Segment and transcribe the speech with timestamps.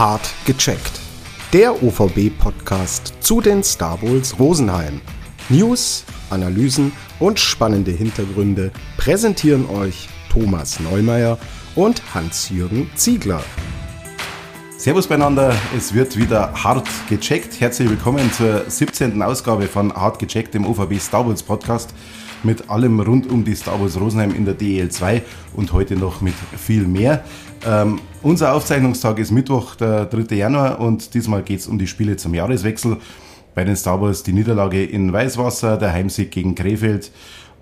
[0.00, 0.98] Hart gecheckt.
[1.52, 5.02] Der OVB-Podcast zu den Star Bulls Rosenheim.
[5.50, 11.36] News, Analysen und spannende Hintergründe präsentieren euch Thomas Neumeier
[11.74, 13.42] und Hans-Jürgen Ziegler.
[14.78, 17.60] Servus beieinander, es wird wieder hart gecheckt.
[17.60, 19.20] Herzlich willkommen zur 17.
[19.20, 21.92] Ausgabe von Hart gecheckt, dem OVB Star Wars Podcast
[22.44, 25.22] mit allem rund um die Star Wars Rosenheim in der DEL2
[25.54, 27.24] und heute noch mit viel mehr.
[27.66, 30.34] Ähm, unser Aufzeichnungstag ist Mittwoch, der 3.
[30.34, 32.96] Januar und diesmal geht es um die Spiele zum Jahreswechsel.
[33.54, 37.10] Bei den Star Wars die Niederlage in Weißwasser, der Heimsieg gegen Krefeld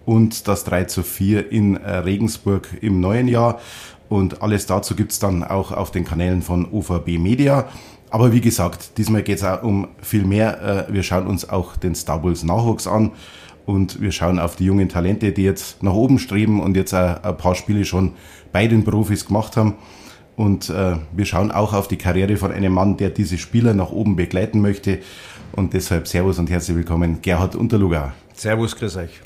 [0.04, 3.60] und das 3 zu 4 in äh, Regensburg im neuen Jahr.
[4.08, 7.66] Und alles dazu gibt's dann auch auf den Kanälen von OVB Media.
[8.10, 10.86] Aber wie gesagt, diesmal geht's auch um viel mehr.
[10.88, 13.12] Äh, wir schauen uns auch den Star Wars Nachwuchs an
[13.68, 17.22] und wir schauen auf die jungen Talente, die jetzt nach oben streben und jetzt auch
[17.22, 18.12] ein paar Spiele schon
[18.50, 19.74] bei den Profis gemacht haben.
[20.36, 23.90] Und äh, wir schauen auch auf die Karriere von einem Mann, der diese Spieler nach
[23.90, 25.00] oben begleiten möchte.
[25.52, 28.10] Und deshalb Servus und herzlich willkommen, Gerhard Unterlugau.
[28.32, 29.20] Servus, grüß euch.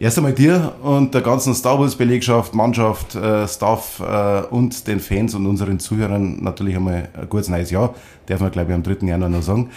[0.00, 4.98] Erst einmal dir und der ganzen Star Wars Belegschaft, Mannschaft, äh, Staff äh, und den
[4.98, 7.94] Fans und unseren Zuhörern natürlich einmal ein gutes neues Jahr.
[8.26, 9.06] Darf man, glaube ich, am 3.
[9.06, 9.70] Januar noch sagen.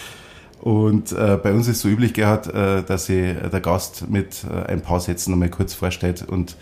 [0.65, 4.43] Und äh, bei uns ist so üblich gehabt, äh, dass sich äh, der Gast mit
[4.43, 6.57] äh, ein paar Sätzen nochmal kurz vorstellt und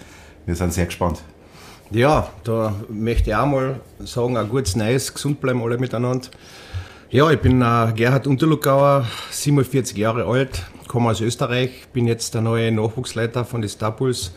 [0.46, 1.22] wir sind sehr gespannt.
[1.90, 6.28] Ja, da möchte ich auch mal sagen, ein gutes Neues, gesund bleiben alle miteinander.
[7.12, 12.42] Ja, ich bin äh, Gerhard Unterlugauer, 47 Jahre alt, komme aus Österreich, bin jetzt der
[12.42, 14.34] neue Nachwuchsleiter von den Starpools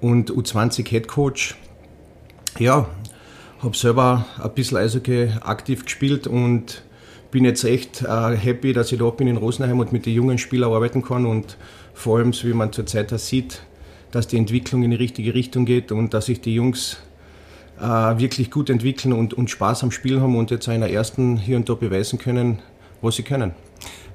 [0.00, 1.56] und U20 Head Coach.
[2.60, 2.86] Ja,
[3.60, 6.84] habe selber ein bisschen Eishockey aktiv gespielt und
[7.30, 10.38] bin jetzt echt äh, happy, dass ich da bin in Rosenheim und mit den jungen
[10.38, 11.56] Spielern arbeiten kann und
[11.94, 13.62] vor allem, wie man zurzeit sieht,
[14.10, 16.98] dass die Entwicklung in die richtige Richtung geht und dass sich die Jungs
[17.80, 21.36] äh, wirklich gut entwickeln und, und Spaß am Spiel haben und jetzt in der ersten
[21.36, 22.60] hier und da beweisen können,
[23.00, 23.52] was sie können.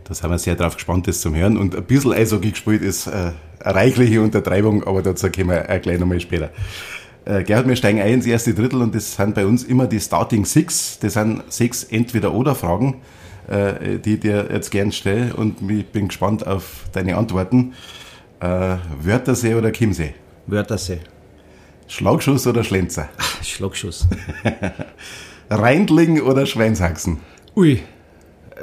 [0.03, 1.57] Da sind wir sehr drauf gespannt, das zu hören.
[1.57, 5.99] Und ein bisschen Eishockey gespielt ist äh, eine reichliche Untertreibung, aber dazu kommen wir gleich
[5.99, 6.51] nochmal später.
[7.25, 9.99] Äh, Gerhard, wir steigen ein ins erste Drittel und das sind bei uns immer die
[9.99, 10.99] Starting Six.
[10.99, 13.01] Das sind sechs Entweder-Oder-Fragen,
[13.47, 17.73] äh, die ich dir jetzt gern stelle und ich bin gespannt auf deine Antworten.
[18.39, 20.13] Äh, Wörthersee oder Chiemsee?
[20.45, 20.99] Wörthersee.
[21.87, 23.09] Schlagschuss oder Schlenzer?
[23.17, 24.07] Ach, Schlagschuss.
[25.49, 27.19] Reindling oder Schweinshaxen?
[27.55, 27.81] Ui,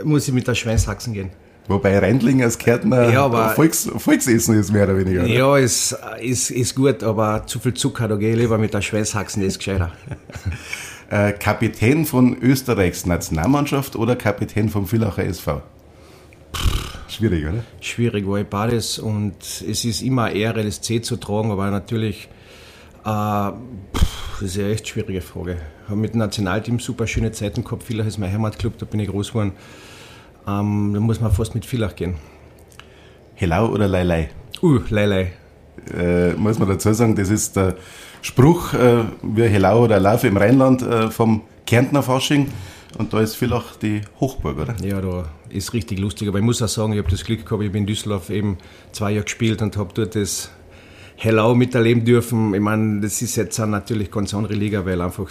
[0.04, 1.30] muss ich mit der Schweinshaxen gehen.
[1.68, 5.20] Wobei Reindling als Kärtner Ja, aber- Volks, Volksessen ist, mehr oder weniger.
[5.22, 5.28] oder?
[5.32, 8.82] Ja, ist, ist, ist gut, aber zu viel Zucker, da gehe ich lieber mit der
[8.82, 9.92] Schweinshaxen, das ist gescheiter.
[11.10, 15.60] Äh, Kapitän von Österreichs Nationalmannschaft oder Kapitän vom Villacher SV?
[17.08, 17.64] Schwierig, oder?
[17.82, 22.30] schwierig war ich beides und es ist immer Ehre, das C zu tragen, aber natürlich,
[23.04, 23.08] äh,
[23.94, 25.58] pff, das ist eine echt schwierige Frage.
[25.84, 27.82] Ich habe mit dem Nationalteam super schöne Zeiten gehabt.
[27.82, 29.52] Villach ist mein Heimatclub, da bin ich groß geworden.
[30.46, 32.16] Ähm, da muss man fast mit Villach gehen.
[33.34, 34.30] Hellau oder Leilei?
[34.62, 35.32] Uh, Leilei.
[35.96, 37.76] Äh, muss man dazu sagen, das ist der
[38.20, 42.48] Spruch, äh, wie Hellau oder Lauf im Rheinland äh, vom Kärntner Fasching.
[42.98, 44.76] Und da ist Villach die Hochburg, oder?
[44.84, 46.28] Ja, da ist richtig lustig.
[46.28, 48.58] Aber ich muss auch sagen, ich habe das Glück gehabt, ich habe in Düsseldorf eben
[48.92, 50.50] zwei Jahre gespielt und habe dort das
[51.16, 52.52] Hellau miterleben dürfen.
[52.54, 55.30] Ich meine, das ist jetzt natürlich ganz andere Liga, weil einfach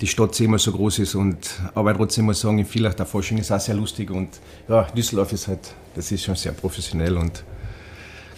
[0.00, 1.14] die Stadt immer so groß ist.
[1.14, 4.10] Und, aber trotzdem muss ich sagen, in Villach, der Forschung ist auch sehr lustig.
[4.10, 4.28] Und
[4.68, 7.44] ja, Düsseldorf ist halt, das ist schon sehr professionell und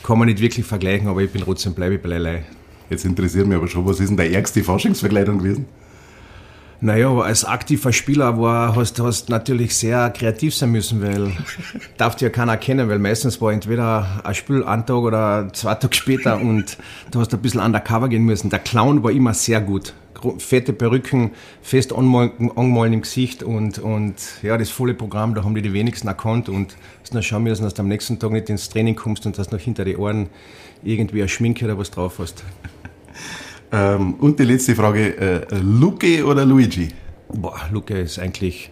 [0.03, 2.45] kann man nicht wirklich vergleichen, aber ich bin trotzdem bleibe ich bei Leilei.
[2.89, 5.67] Jetzt interessiert mich aber schon, was ist denn der ärgste Faschingsverkleidung gewesen?
[6.83, 11.31] Naja, als aktiver Spieler war, hast du natürlich sehr kreativ sein müssen, weil
[11.99, 15.75] darf dir ja keiner kennen, weil meistens war entweder ein Spiel einen Tag oder zwei
[15.75, 16.79] Tage später und
[17.11, 18.49] du hast ein bisschen undercover gehen müssen.
[18.49, 19.93] Der Clown war immer sehr gut.
[20.39, 21.33] Fette Perücken,
[21.63, 25.73] fest anmalen, angemalt im Gesicht und, und ja, das volle Programm, da haben die die
[25.73, 26.77] wenigsten erkannt und
[27.13, 29.59] dann schauen müssen, dass du am nächsten Tag nicht ins Training kommst und dass noch
[29.59, 30.29] hinter die Ohren
[30.83, 32.45] irgendwie eine Schminke oder was drauf hast.
[33.73, 36.89] Ähm, und die letzte Frage, äh, Luke oder Luigi?
[37.29, 38.71] Boah, Luca ist eigentlich,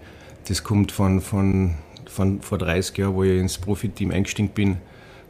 [0.48, 1.74] das kommt von, von,
[2.06, 4.78] von vor 30 Jahren, wo ich ins Profiteam eingestiegen bin.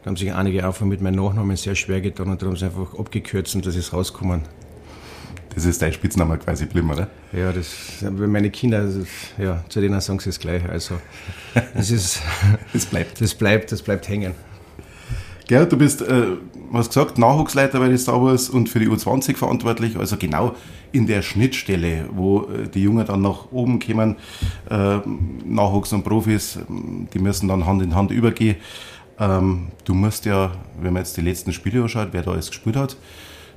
[0.01, 2.65] Da haben sich einige einfach mit meinem Nachnamen sehr schwer getan und da haben sie
[2.65, 4.41] einfach abgekürzt und das ist rausgekommen.
[5.55, 7.07] Das ist dein Spitzname quasi geblieben, oder?
[7.33, 9.07] Ja, das, meine Kinder, das,
[9.37, 10.67] ja, zu denen sagen sie das gleich.
[10.69, 10.99] Also,
[11.73, 12.21] das ist,
[12.73, 13.19] Das bleibt.
[13.19, 14.33] das bleibt, das bleibt hängen.
[15.47, 16.37] Gerhard, du bist, äh,
[16.71, 20.55] hast gesagt, Nachwuchsleiter bei den Star Wars und für die U20 verantwortlich, also genau
[20.91, 24.15] in der Schnittstelle, wo äh, die Jungen dann nach oben kommen,
[24.69, 24.99] äh,
[25.45, 28.57] Nachwuchs und Profis, die müssen dann Hand in Hand übergehen.
[29.19, 32.75] Ähm, du musst ja, wenn man jetzt die letzten Spiele anschaut, wer da alles gespielt
[32.75, 32.95] hat,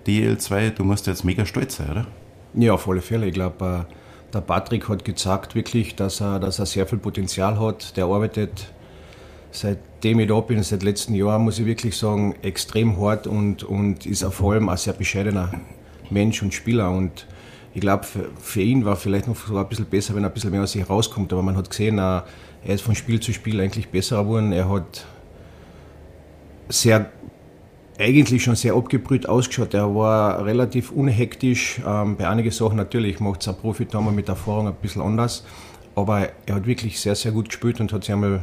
[0.07, 2.07] DL2, du musst jetzt mega stolz sein, oder?
[2.55, 3.27] Ja, auf alle Fälle.
[3.27, 3.87] Ich glaube,
[4.33, 7.97] der Patrick hat gezeigt wirklich, dass er, dass er sehr viel Potenzial hat.
[7.97, 8.73] Der arbeitet
[9.53, 14.07] seitdem ich da bin, seit letzten Jahr, muss ich wirklich sagen, extrem hart und, und
[14.07, 15.53] ist vor allem ein sehr bescheidener
[16.11, 16.91] Mensch und Spieler.
[16.91, 17.27] Und
[17.75, 18.05] ich glaube,
[18.41, 20.73] für, ihn war vielleicht noch sogar ein bisschen besser, wenn er ein bisschen mehr aus
[20.73, 21.33] sich rauskommt.
[21.33, 22.25] Aber man hat gesehen, er
[22.65, 24.53] ist von Spiel zu Spiel eigentlich besser geworden.
[24.53, 25.07] Er hat
[26.69, 27.11] sehr
[28.03, 29.75] eigentlich schon sehr abgebrüht ausgeschaut.
[29.75, 31.81] Er war relativ unhektisch.
[31.87, 35.45] Ähm, bei einigen Sachen natürlich macht es ein Profi damals mit Erfahrung ein bisschen anders.
[35.95, 38.41] Aber er hat wirklich sehr, sehr gut gespielt und hat sich einmal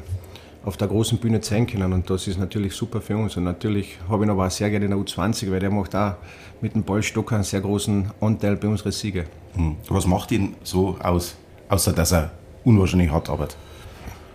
[0.63, 1.94] auf der großen Bühne zeigen können.
[1.94, 3.38] Und das ist natürlich super für uns.
[3.38, 5.95] Und natürlich habe ich ihn aber auch sehr gerne in der U20, weil der macht
[5.95, 6.15] auch
[6.61, 9.25] mit dem Ballstocker einen sehr großen Anteil bei unseren Siegen.
[9.56, 9.75] Hm.
[9.89, 11.35] Was macht ihn so aus,
[11.69, 12.31] außer dass er
[12.63, 13.57] unwahrscheinlich hart arbeitet?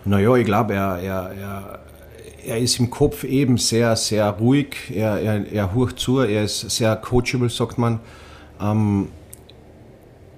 [0.04, 1.80] Naja, ich glaube, er, er, er
[2.46, 6.70] er ist im Kopf eben sehr, sehr ruhig, er, er, er hurcht zu, er ist
[6.70, 8.00] sehr coachable, sagt man.
[8.60, 9.08] Ähm,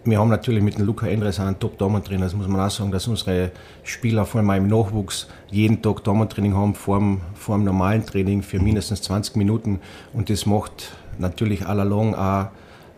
[0.04, 2.20] wir haben natürlich mit dem Luca Endres einen Top-Damen drin.
[2.20, 3.50] Das muss man auch sagen, dass unsere
[3.82, 8.42] Spieler vor allem im Nachwuchs jeden Tag Damen-Training haben vor dem, vor dem normalen Training
[8.42, 9.80] für mindestens 20 Minuten.
[10.12, 12.46] Und das macht natürlich allalong auch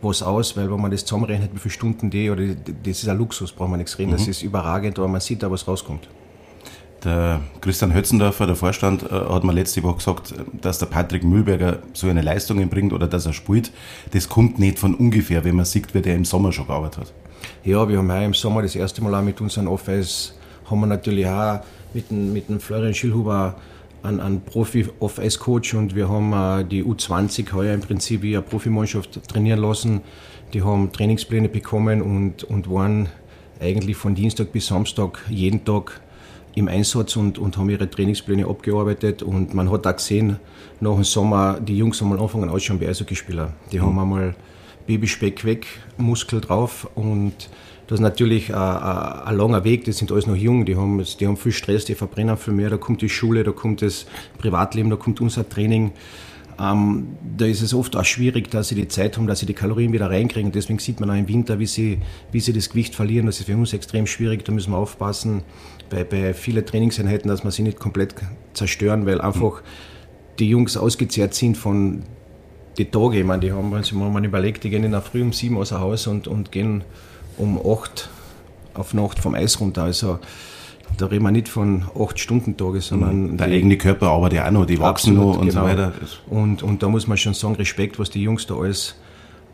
[0.01, 3.17] was aus, weil wenn man das zusammenrechnet, wie viele Stunden die, oder das ist ein
[3.17, 4.11] Luxus, braucht man nichts reden.
[4.11, 4.17] Mhm.
[4.17, 6.07] Das ist überragend, aber man sieht da, was rauskommt.
[7.03, 11.79] Der Christian Hötzendorfer, der Vorstand, äh, hat mir letzte Woche gesagt, dass der Patrick Mühlberger
[11.93, 13.71] so eine Leistung bringt oder dass er spielt.
[14.11, 17.13] Das kommt nicht von ungefähr, wenn man sieht, wie der im Sommer schon gearbeitet hat.
[17.63, 20.33] Ja, wir haben ja im Sommer das erste Mal auch mit unseren Office,
[20.69, 21.61] haben wir natürlich auch
[21.93, 23.55] mit dem, mit dem Florian Schillhuber
[24.03, 29.27] einen, einen Profi-Off-Ice-Coach und wir haben äh, die U20 heuer im Prinzip wie eine Profimannschaft
[29.27, 30.01] trainieren lassen.
[30.53, 33.09] Die haben Trainingspläne bekommen und, und waren
[33.59, 36.01] eigentlich von Dienstag bis Samstag jeden Tag
[36.59, 39.23] im Einsatz und, und haben ihre Trainingspläne abgearbeitet.
[39.23, 40.39] Und man hat auch gesehen,
[40.79, 43.53] nach dem Sommer, die Jungs haben mal angefangen ausschauen wie Eishockeyspieler.
[43.71, 43.83] Die mhm.
[43.83, 44.35] haben einmal
[44.85, 45.67] Babyspeck weg,
[45.97, 47.49] Muskel drauf und
[47.85, 51.37] das ist natürlich ein, langer Weg, die sind alles noch jung, die haben, die haben
[51.37, 54.05] viel Stress, die verbrennen viel mehr, da kommt die Schule, da kommt das
[54.37, 55.91] Privatleben, da kommt unser Training.
[56.59, 59.53] Ähm, da ist es oft auch schwierig, dass sie die Zeit haben, dass sie die
[59.53, 60.51] Kalorien wieder reinkriegen.
[60.51, 61.99] Deswegen sieht man auch im Winter, wie sie,
[62.31, 63.27] wie sie das Gewicht verlieren.
[63.27, 65.43] Das ist für uns extrem schwierig, da müssen wir aufpassen
[65.89, 68.15] bei, bei vielen Trainingseinheiten, dass wir sie nicht komplett
[68.53, 69.61] zerstören, weil einfach
[70.39, 72.03] die Jungs ausgezehrt sind von
[72.77, 73.13] den Tagen.
[73.13, 75.69] Ich meine, die haben, also man überlegt, die gehen in der Früh um sieben aus
[75.69, 76.83] dem Haus und, und gehen
[77.37, 78.09] um acht
[78.73, 79.83] auf Nacht vom Eis runter.
[79.83, 80.19] Also
[80.97, 84.51] da reden wir nicht von acht Stunden Tage, sondern der eigene Körper arbeitet ja auch
[84.51, 85.61] noch, die wachsen noch und genau.
[85.61, 85.93] so weiter.
[86.29, 88.95] Und, und da muss man schon sagen, Respekt, was die Jungs da alles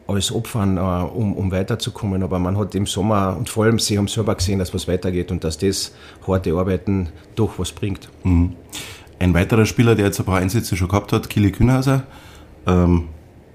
[0.08, 2.24] alles opfern, äh, um, um weiterzukommen.
[2.24, 5.32] Aber man hat im Sommer und vor allem sie haben selber gesehen, dass was weitergeht
[5.32, 5.94] und dass das
[6.28, 8.10] harte Arbeiten doch was bringt.
[8.24, 8.56] Mhm.
[9.20, 12.04] Ein weiterer Spieler, der jetzt ein paar Einsätze schon gehabt hat, Kili Kühnhauser.
[12.68, 13.06] Ähm,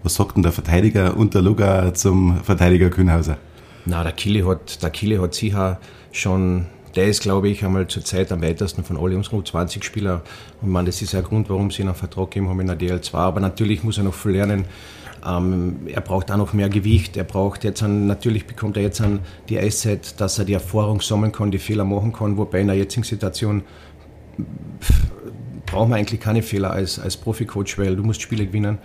[0.02, 3.36] was sagt denn der Verteidiger und der Luga zum Verteidiger Kühnhauser?
[3.84, 5.78] Na, der Kili hat, der Kili hat sicher
[6.12, 6.66] schon
[6.96, 10.22] der ist, glaube ich, einmal zur Zeit am weitesten von allen unseren 20 Spieler.
[10.60, 12.78] Und man, das ist ja ein Grund, warum sie einen Vertrag gegeben haben in der
[12.78, 13.14] DL2.
[13.14, 14.64] Aber natürlich muss er noch viel lernen.
[15.26, 17.16] Ähm, er braucht auch noch mehr Gewicht.
[17.16, 21.00] Er braucht jetzt an, natürlich bekommt er jetzt an die Eiszeit, dass er die Erfahrung
[21.00, 22.36] sammeln kann, die Fehler machen kann.
[22.36, 23.62] Wobei in der jetzigen Situation
[25.66, 28.78] braucht man eigentlich keine Fehler als, als Profi-Coach, weil du musst Spiele gewinnen.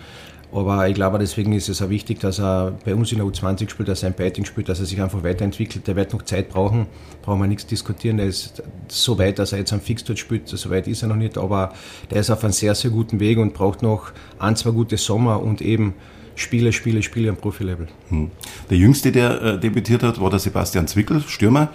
[0.51, 3.69] Aber ich glaube, deswegen ist es auch wichtig, dass er bei uns in der U20
[3.69, 5.85] spielt, dass er ein Beiting spielt, dass er sich einfach weiterentwickelt.
[5.85, 6.85] Der wird noch Zeit brauchen,
[7.23, 8.17] brauchen wir nichts diskutieren.
[8.17, 11.17] Der ist so weit, dass er jetzt am Fixtod spielt, so weit ist er noch
[11.17, 11.73] nicht, aber
[12.09, 15.41] der ist auf einem sehr, sehr guten Weg und braucht noch ein, zwei gute Sommer
[15.41, 15.95] und eben
[16.35, 17.87] Spiele, Spiele, Spiele am Profilevel.
[18.09, 18.31] Hm.
[18.69, 21.69] Der jüngste, der äh, debütiert hat, war der Sebastian Zwickel, Stürmer,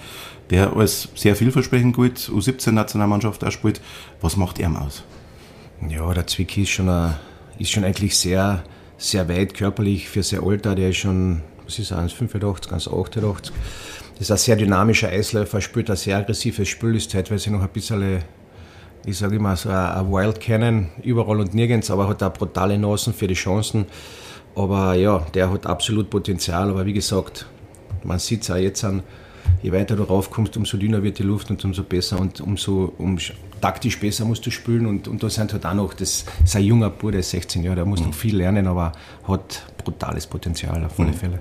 [0.51, 3.81] der als sehr vielversprechend gut U17-Nationalmannschaft auch spielt.
[4.21, 5.05] Was macht er aus?
[5.89, 7.17] Ja, der Zwickel ist schon, ein,
[7.59, 8.63] ist schon eigentlich sehr,
[8.99, 10.75] sehr weit körperlich für sehr Alter.
[10.75, 13.53] Der ist schon, was ist er, 1,85, 1,88.
[14.13, 17.71] Das ist ein sehr dynamischer Eisläufer, spielt ein sehr aggressives Spiel, ist teilweise noch ein
[17.71, 18.23] bisschen
[19.07, 23.15] ich sage immer so ein Wild Cannon, überall und nirgends, aber hat auch brutale Nasen
[23.15, 23.87] für die Chancen.
[24.61, 26.69] Aber ja, der hat absolut Potenzial.
[26.71, 27.47] Aber wie gesagt,
[28.05, 29.03] man sieht es auch jetzt an,
[29.63, 33.19] je weiter du raufkommst, umso dünner wird die Luft und umso besser und umso um,
[33.61, 34.87] taktisch besser musst du spielen.
[34.87, 37.63] Und, und da sind halt auch noch, das ist ein junger Bruder, der ist 16
[37.63, 38.09] Jahre, der muss mhm.
[38.09, 38.93] noch viel lernen, aber
[39.27, 41.15] hat brutales Potenzial auf alle mhm.
[41.15, 41.39] Fälle.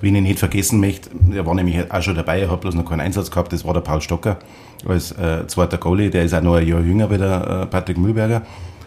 [0.00, 2.88] Wen ich nicht vergessen möchte, der war nämlich auch schon dabei, er hat bloß noch
[2.88, 4.38] keinen Einsatz gehabt, das war der Paul Stocker
[4.86, 7.98] als äh, zweiter Goalie, der ist auch noch ein Jahr jünger wie der äh, Patrick
[7.98, 8.42] Mühlberger.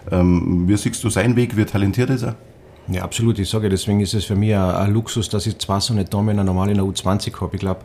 [0.10, 2.38] Ähm, wie siehst du seinen Weg, wie talentiert ist er?
[2.88, 3.40] Ja, absolut.
[3.40, 6.32] Ich sage, deswegen ist es für mich ein, Luxus, dass ich zwar so eine Dame
[6.32, 7.56] in der U20 habe.
[7.56, 7.82] Ich glaube,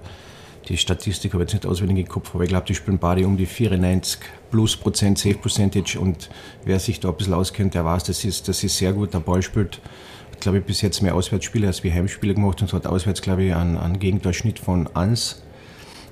[0.69, 3.25] die Statistik habe ich jetzt nicht auswendig im Kopf, aber ich glaube, die spielen beide
[3.26, 6.29] um die 94 plus Prozent Safe Percentage und
[6.65, 9.15] wer sich da ein bisschen auskennt, der weiß, das ist, das ist sehr gut.
[9.15, 9.81] Der Ball spielt,
[10.41, 13.55] glaube ich, bis jetzt mehr Auswärtsspiele als wie Heimspiele gemacht und hat auswärts, glaube ich,
[13.55, 15.43] einen, einen Gegentorschnitt von 1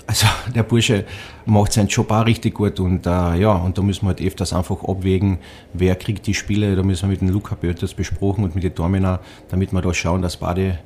[0.06, 1.04] also der Bursche
[1.46, 4.52] macht seinen Job auch richtig gut und äh, ja, und da müssen wir halt öfters
[4.52, 5.38] einfach abwägen,
[5.72, 6.76] wer kriegt die Spiele.
[6.76, 9.94] Da müssen wir mit dem Luca Bötters besprochen und mit den Dormina, damit wir da
[9.94, 10.78] schauen, dass beide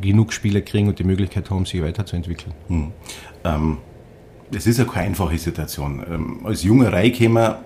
[0.00, 2.54] genug Spiele kriegen und die Möglichkeit haben, sich weiterzuentwickeln.
[2.68, 2.92] Hm.
[3.44, 3.78] Ähm,
[4.50, 6.02] es ist ja keine einfache Situation.
[6.10, 7.60] Ähm, als junger Reikämer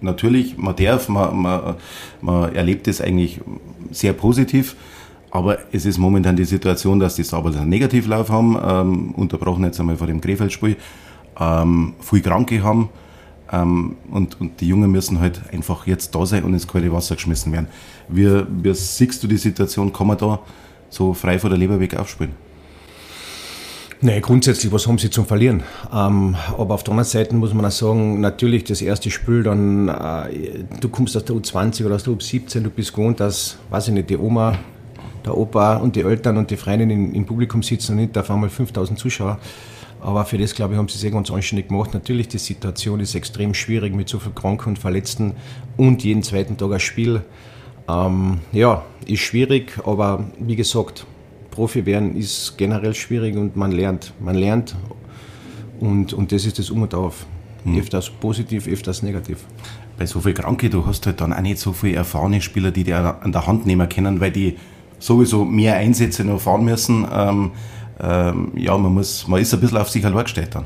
[0.00, 1.76] natürlich, man darf, man, man,
[2.20, 3.40] man erlebt es eigentlich
[3.90, 4.76] sehr positiv.
[5.32, 9.80] Aber es ist momentan die Situation, dass die Sabers einen Negativlauf haben, ähm, unterbrochen jetzt
[9.80, 10.76] einmal vor dem Krefeld-Spiel,
[11.40, 12.90] ähm, viel Kranke haben
[13.50, 17.14] ähm, und, und die Jungen müssen halt einfach jetzt da sein und ins kalte Wasser
[17.14, 17.68] geschmissen werden.
[18.08, 19.90] Wie, wie siehst du die Situation?
[19.90, 20.38] Kann man da
[20.90, 22.32] so frei vor der Leber weg aufspielen?
[24.02, 25.62] Nein, grundsätzlich, was haben sie zum Verlieren?
[25.90, 29.88] Ähm, aber auf der anderen Seite muss man auch sagen, natürlich das erste Spiel, dann
[29.88, 33.88] äh, du kommst aus der U20 oder aus der U17, du bist gewohnt, dass, weiß
[33.88, 34.58] ich nicht, die Oma
[35.24, 38.50] der Opa und die Eltern und die Freundinnen im Publikum sitzen und nicht auf einmal
[38.50, 39.38] 5000 Zuschauer.
[40.00, 41.94] Aber für das, glaube ich, haben sie sehr ganz anständig gemacht.
[41.94, 45.34] Natürlich, die Situation ist extrem schwierig mit so vielen Kranken und Verletzten
[45.76, 47.22] und jeden zweiten Tag ein Spiel.
[47.88, 51.06] Ähm, ja, ist schwierig, aber wie gesagt,
[51.52, 54.12] Profi werden ist generell schwierig und man lernt.
[54.18, 54.74] Man lernt
[55.78, 57.26] und, und das ist das Um und Auf.
[57.64, 57.78] Hm.
[57.78, 59.44] Öfters positiv, öfters negativ.
[59.96, 62.82] Bei so viel Kranke, du hast halt dann auch nicht so viele erfahrene Spieler, die
[62.82, 64.56] dir an der Hand nehmen können, weil die
[65.02, 67.06] sowieso mehr Einsätze noch fahren müssen.
[67.12, 67.50] Ähm,
[68.00, 70.64] ähm, ja, man, muss, man ist ein bisschen auf sich allein gestellt dann.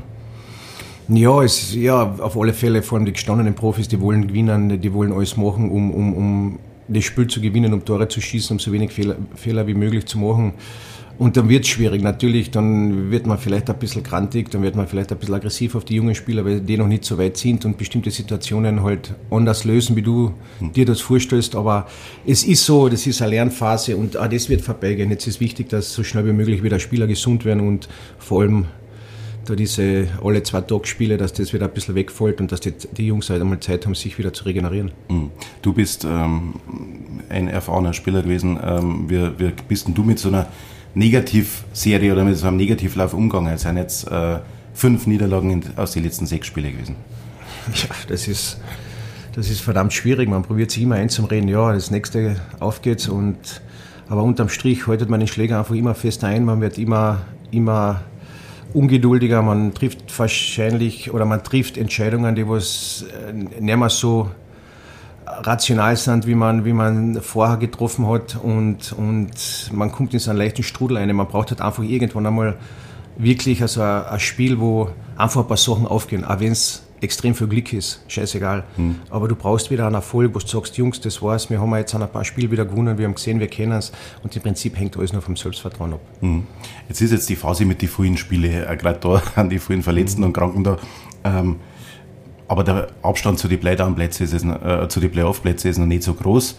[1.09, 4.93] Ja, es, ja, auf alle Fälle, vor allem die gestandenen Profis, die wollen gewinnen, die
[4.93, 8.59] wollen alles machen, um, um, um das Spiel zu gewinnen, um Tore zu schießen, um
[8.59, 10.53] so wenig Fehler, Fehler wie möglich zu machen.
[11.17, 12.03] Und dann wird es schwierig.
[12.03, 15.75] Natürlich, dann wird man vielleicht ein bisschen grantig, dann wird man vielleicht ein bisschen aggressiv
[15.75, 19.15] auf die jungen Spieler, weil die noch nicht so weit sind und bestimmte Situationen halt
[19.31, 20.73] anders lösen, wie du hm.
[20.73, 21.55] dir das vorstellst.
[21.55, 21.87] Aber
[22.25, 25.09] es ist so, das ist eine Lernphase und auch das wird vorbeigehen.
[25.09, 28.65] Jetzt ist wichtig, dass so schnell wie möglich wieder Spieler gesund werden und vor allem
[29.45, 32.73] da diese alle zwei Tage Spiele, dass das wieder ein bisschen wegfällt und dass die,
[32.95, 34.91] die Jungs halt einmal Zeit haben, sich wieder zu regenerieren.
[35.09, 35.31] Hm.
[35.61, 36.55] Du bist ähm,
[37.29, 38.59] ein erfahrener Spieler gewesen.
[38.63, 40.47] Ähm, wie, wie bist denn du mit so einer
[40.97, 43.53] Negativserie oder mit so einem Negativlauf umgegangen?
[43.53, 44.39] Es sind jetzt äh,
[44.73, 46.95] fünf Niederlagen aus den letzten sechs Spielen gewesen.
[47.73, 48.59] Ja, das ist,
[49.35, 50.29] das ist verdammt schwierig.
[50.29, 53.07] Man probiert sich immer einzureden, ja, das nächste auf geht's.
[53.07, 53.61] Und,
[54.09, 56.45] aber unterm Strich haltet man den Schläger einfach immer fest ein.
[56.45, 58.01] Man wird immer, immer
[58.73, 59.41] ungeduldiger.
[59.41, 64.31] Man trifft wahrscheinlich oder man trifft Entscheidungen, die was äh, nicht mehr so
[65.43, 70.31] rational sind, wie man, wie man vorher getroffen hat und, und man kommt in so
[70.31, 71.13] einen leichten Strudel rein.
[71.15, 72.57] Man braucht halt einfach irgendwann einmal
[73.17, 77.35] wirklich also ein, ein Spiel, wo einfach ein paar Sachen aufgehen, auch wenn es extrem
[77.35, 78.63] viel Glück ist, scheißegal.
[78.75, 78.95] Mhm.
[79.09, 81.93] Aber du brauchst wieder einen Erfolg, wo du sagst, Jungs, das war's, wir haben jetzt
[81.93, 83.91] ein paar Spiele wieder gewonnen, wir haben gesehen, wir kennen es
[84.23, 86.01] und im Prinzip hängt alles nur vom Selbstvertrauen ab.
[86.21, 86.47] Mhm.
[86.87, 89.83] Jetzt ist jetzt die Phase mit den vielen Spielen, äh, gerade da an die vielen
[89.83, 90.27] Verletzten mhm.
[90.27, 90.77] und Kranken da.
[91.23, 91.57] Ähm,
[92.47, 96.57] aber der Abstand zu den Playdown-Plätzen äh, zu den Playoff-Plätzen ist noch nicht so groß.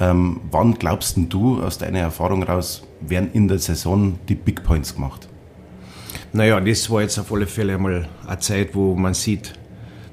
[0.00, 4.94] Ähm, wann glaubst du aus deiner Erfahrung raus, werden in der Saison die Big Points
[4.94, 5.28] gemacht?
[6.32, 9.52] Naja, das war jetzt auf alle Fälle einmal eine Zeit, wo man sieht,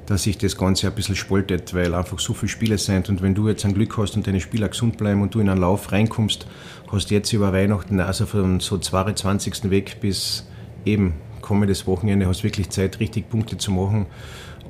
[0.06, 3.34] dass sich das Ganze ein bisschen spaltet, weil einfach so viele Spiele sind und wenn
[3.34, 5.92] du jetzt ein Glück hast und deine Spieler gesund bleiben und du in einen Lauf
[5.92, 6.46] reinkommst,
[6.92, 9.70] hast jetzt über Weihnachten, also von so 22.
[9.72, 10.48] weg bis
[10.86, 14.06] eben kommendes Wochenende, hast wirklich Zeit, richtig Punkte zu machen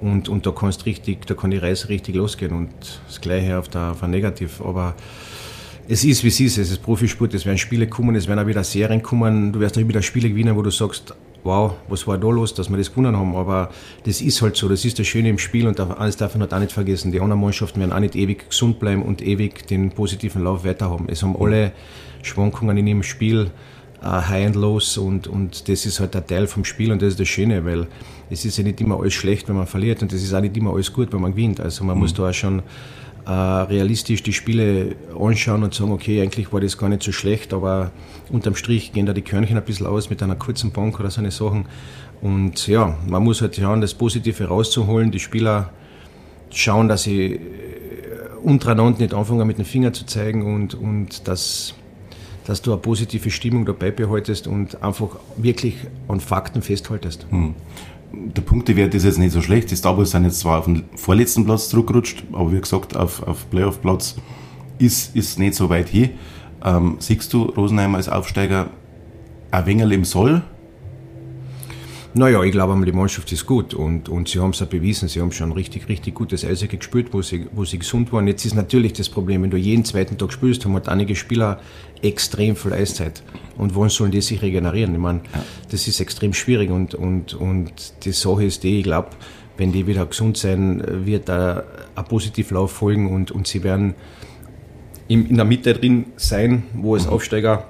[0.01, 2.69] und, und da kannst richtig, da kann die Reise richtig losgehen und
[3.07, 4.61] das Gleiche auf der, auf der Negativ.
[4.61, 4.95] Aber
[5.87, 6.57] es ist, wie es ist.
[6.57, 9.51] Es ist Profisport, es werden Spiele kommen, es werden auch wieder Serien kommen.
[9.51, 12.69] Du wirst auch wieder Spiele gewinnen, wo du sagst, wow, was war da los, dass
[12.69, 13.35] wir das gewonnen haben.
[13.35, 13.69] Aber
[14.03, 16.53] das ist halt so, das ist das Schöne im Spiel und eines darf man halt
[16.53, 17.11] auch nicht vergessen.
[17.11, 20.89] Die anderen Mannschaften werden auch nicht ewig gesund bleiben und ewig den positiven Lauf weiter
[20.89, 21.07] haben.
[21.09, 21.73] Es haben alle
[22.21, 23.51] Schwankungen in ihrem Spiel
[24.01, 27.09] äh, High and Lows und, und das ist halt ein Teil vom Spiel und das
[27.09, 27.87] ist das Schöne, weil
[28.29, 30.57] es ist ja nicht immer alles schlecht, wenn man verliert und es ist auch nicht
[30.57, 31.59] immer alles gut, wenn man gewinnt.
[31.59, 32.01] Also man mhm.
[32.01, 32.63] muss da auch schon
[33.25, 37.53] äh, realistisch die Spiele anschauen und sagen, okay, eigentlich war das gar nicht so schlecht,
[37.53, 37.91] aber
[38.31, 41.21] unterm Strich gehen da die Körnchen ein bisschen aus mit einer kurzen Bank oder so
[41.21, 41.65] eine Sachen.
[42.21, 45.71] Und ja, man muss halt schauen, das Positive rauszuholen, die Spieler
[46.49, 47.39] schauen, dass sie äh,
[48.43, 51.75] untereinander nicht anfangen mit dem Finger zu zeigen und, und dass
[52.45, 55.75] dass du eine positive Stimmung dabei behaltest und einfach wirklich
[56.07, 57.25] an Fakten festhaltest.
[57.29, 57.55] Hm.
[58.13, 59.71] Der Punktewert ist jetzt nicht so schlecht.
[59.71, 63.25] Die Star Wars sind jetzt zwar auf den vorletzten Platz zurückgerutscht, aber wie gesagt, auf,
[63.25, 64.15] auf Playoff-Platz
[64.79, 66.11] ist, ist nicht so weit hin.
[66.63, 68.69] Ähm, siehst du Rosenheim als Aufsteiger
[69.51, 70.41] ein wenig im Soll?
[72.13, 75.07] Naja, ich glaube, die Mannschaft ist gut und, und sie haben es auch bewiesen.
[75.07, 78.27] Sie haben schon richtig, richtig gutes Eishockey gespielt, wo sie, wo sie gesund waren.
[78.27, 81.61] Jetzt ist natürlich das Problem, wenn du jeden zweiten Tag spielst, haben halt einige Spieler
[82.01, 83.23] extrem viel Eiszeit.
[83.57, 84.93] Und wann sollen die sich regenerieren?
[84.93, 85.43] Ich meine, ja.
[85.69, 89.11] das ist extrem schwierig und, und, und die Sache ist die, ich glaube,
[89.55, 91.63] wenn die wieder gesund sein, wird da
[91.95, 93.95] ein Positivlauf folgen und, und sie werden
[95.07, 97.13] in der Mitte drin sein, wo es mhm.
[97.13, 97.67] Aufsteiger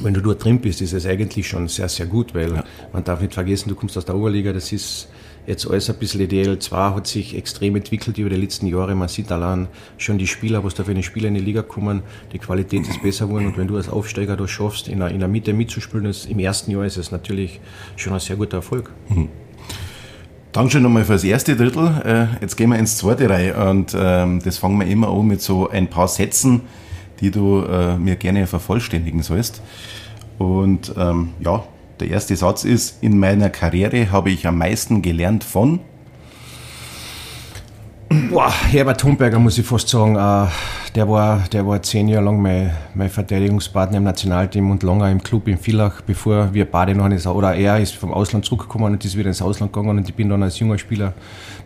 [0.00, 2.64] wenn du dort drin bist, ist es eigentlich schon sehr, sehr gut, weil ja.
[2.92, 5.08] man darf nicht vergessen, du kommst aus der Oberliga, das ist
[5.46, 8.94] jetzt alles ein bisschen, die DL2 hat sich extrem entwickelt über die letzten Jahre.
[8.94, 9.68] Man sieht allein
[9.98, 13.02] schon die Spieler, was da für eine Spieler in die Liga kommen, die Qualität ist
[13.02, 16.06] besser geworden und wenn du als Aufsteiger da schaffst, in der, in der Mitte mitzuspielen,
[16.06, 17.60] ist, im ersten Jahr ist es natürlich
[17.96, 18.90] schon ein sehr guter Erfolg.
[19.08, 19.28] Mhm.
[20.52, 22.02] Dankeschön nochmal fürs erste Drittel.
[22.04, 25.40] Äh, jetzt gehen wir ins zweite Reihe und ähm, das fangen wir immer an mit
[25.40, 26.60] so ein paar Sätzen,
[27.22, 29.62] die du äh, mir gerne vervollständigen sollst.
[30.38, 31.62] Und ähm, ja,
[32.00, 35.80] der erste Satz ist, in meiner Karriere habe ich am meisten gelernt von...
[38.28, 40.46] Boah, Herbert Humberger muss ich fast sagen, äh,
[40.94, 45.22] der, war, der war zehn Jahre lang mein, mein Verteidigungspartner im Nationalteam und lange im
[45.22, 49.04] Club in Villach, bevor wir beide noch ins, oder er ist vom Ausland zurückgekommen und
[49.04, 51.14] ist wieder ins Ausland gegangen und ich bin dann als junger Spieler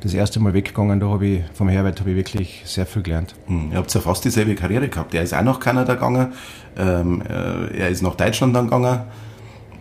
[0.06, 1.00] das erste Mal weggegangen.
[1.00, 3.34] Da habe ich vom Herbert habe ich wirklich sehr viel gelernt.
[3.46, 5.14] Hm, ihr habt ja fast dieselbe Karriere gehabt.
[5.14, 6.32] Er ist auch nach Kanada gegangen,
[6.76, 9.00] ähm, äh, er ist nach Deutschland dann gegangen,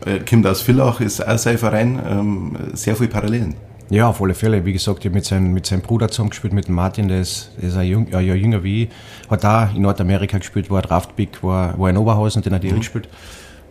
[0.06, 3.56] äh, kommt aus Villach, ist auch sein Verein, ähm, sehr viele Parallelen.
[3.90, 4.66] Ja, auf alle Fälle.
[4.66, 7.52] Wie gesagt, ich habe mit, sein, mit seinem Bruder zusammengespielt, mit dem Martin, der ist,
[7.62, 8.90] der ist ein, Jüng, ein Jahr jünger wie ich.
[9.30, 12.78] Hat da in Nordamerika gespielt, war Draftpick, war, war in Oberhausen, den hat er mhm.
[12.78, 13.08] gespielt.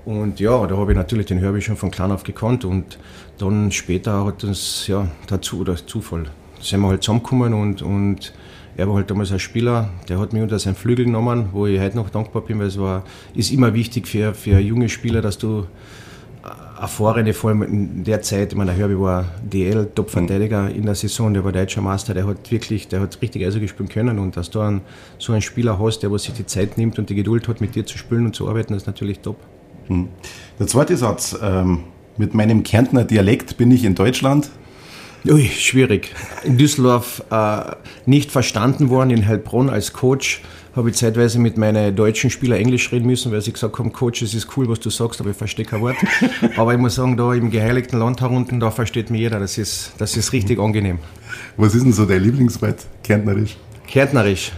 [0.05, 2.99] Und ja, da habe ich natürlich den Herbie schon von klein auf gekannt und
[3.39, 6.27] dann später hat uns, ja, dazu, oder Zufall,
[6.65, 8.33] sind wir halt zusammengekommen und, und
[8.77, 11.81] er war halt damals ein Spieler, der hat mich unter seinen Flügel genommen, wo ich
[11.81, 13.05] heute noch dankbar bin, weil es war,
[13.35, 15.67] ist immer wichtig für, für junge Spieler, dass du
[16.81, 20.95] erfahrene, vor allem in der Zeit, ich meine, der Herbie war DL, Top-Verteidiger in der
[20.95, 24.37] Saison, der war deutscher Meister, der hat wirklich, der hat richtig Eishockey spielen können und
[24.37, 24.81] dass du einen,
[25.19, 27.87] so einen Spieler hast, der sich die Zeit nimmt und die Geduld hat, mit dir
[27.87, 29.37] zu spielen und zu arbeiten, ist natürlich top.
[29.87, 30.09] Hm.
[30.59, 31.85] Der zweite Satz, ähm,
[32.17, 34.51] mit meinem Kärntner Dialekt bin ich in Deutschland.
[35.27, 36.15] Ui, schwierig.
[36.45, 37.63] In Düsseldorf äh,
[38.05, 40.43] nicht verstanden worden, in Heilbronn als Coach
[40.77, 44.21] habe ich zeitweise mit meinen deutschen Spielern Englisch reden müssen, weil sie gesagt haben, Coach,
[44.21, 45.97] es ist cool, was du sagst, aber ich verstehe kein Wort.
[46.59, 49.93] aber ich muss sagen, da im geheiligten Land herunten, da versteht mir jeder, das ist,
[49.97, 50.99] das ist richtig angenehm.
[51.57, 53.57] Was ist denn so dein Lieblingswort, Kärntnerisch?
[53.87, 54.53] Kärntnerisch?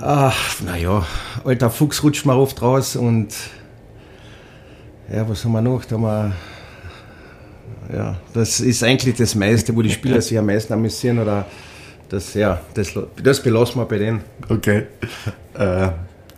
[0.00, 1.06] Ach, naja,
[1.44, 3.28] alter Fuchs rutscht mir oft raus und
[5.12, 5.84] ja, was haben wir noch?
[5.84, 6.32] Da haben wir
[7.92, 11.46] ja, das ist eigentlich das meiste, wo die Spieler sich am meisten amüsieren oder
[12.08, 12.92] das, ja, das,
[13.22, 14.20] das belassen wir bei denen.
[14.48, 14.84] Okay.
[15.54, 15.88] Äh,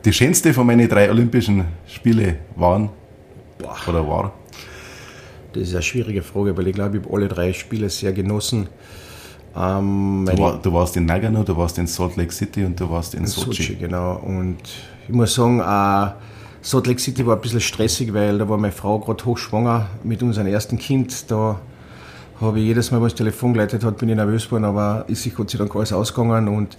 [0.04, 2.90] die schönste von meinen drei Olympischen Spiele waren
[3.58, 3.76] Boah.
[3.88, 4.32] oder war?
[5.52, 8.68] Das ist eine schwierige Frage, weil ich glaube, ich habe alle drei Spiele sehr genossen.
[9.56, 12.90] Ähm, du, war, du, warst in Nagano, du warst in Salt Lake City und du
[12.90, 13.62] warst in, in Sochi.
[13.62, 13.74] Sochi.
[13.76, 14.16] Genau.
[14.16, 14.58] Und
[15.08, 16.12] ich muss sagen, äh,
[16.66, 20.20] Salt Lake City war ein bisschen stressig, weil da war meine Frau gerade hochschwanger mit
[20.24, 21.30] unserem ersten Kind.
[21.30, 21.60] Da
[22.40, 25.22] habe ich jedes Mal, wenn das Telefon geleitet hat, bin ich nervös geworden, aber ist
[25.22, 26.48] sich Gott sei Dank alles ausgegangen.
[26.48, 26.76] Und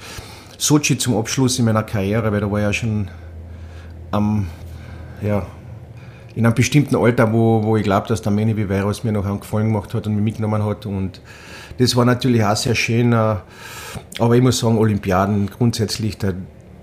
[0.57, 3.07] Sochi zum Abschluss in meiner Karriere, weil da war ja schon
[4.11, 4.47] am,
[5.21, 5.45] ja,
[6.35, 9.39] in einem bestimmten Alter, wo, wo ich glaube, dass der Manny Viveros mir noch einen
[9.39, 10.85] Gefallen gemacht hat und mich mitgenommen hat.
[10.85, 11.21] Und
[11.77, 13.13] das war natürlich auch sehr schön.
[13.13, 13.35] Äh,
[14.19, 16.33] aber ich muss sagen, Olympiaden grundsätzlich, der,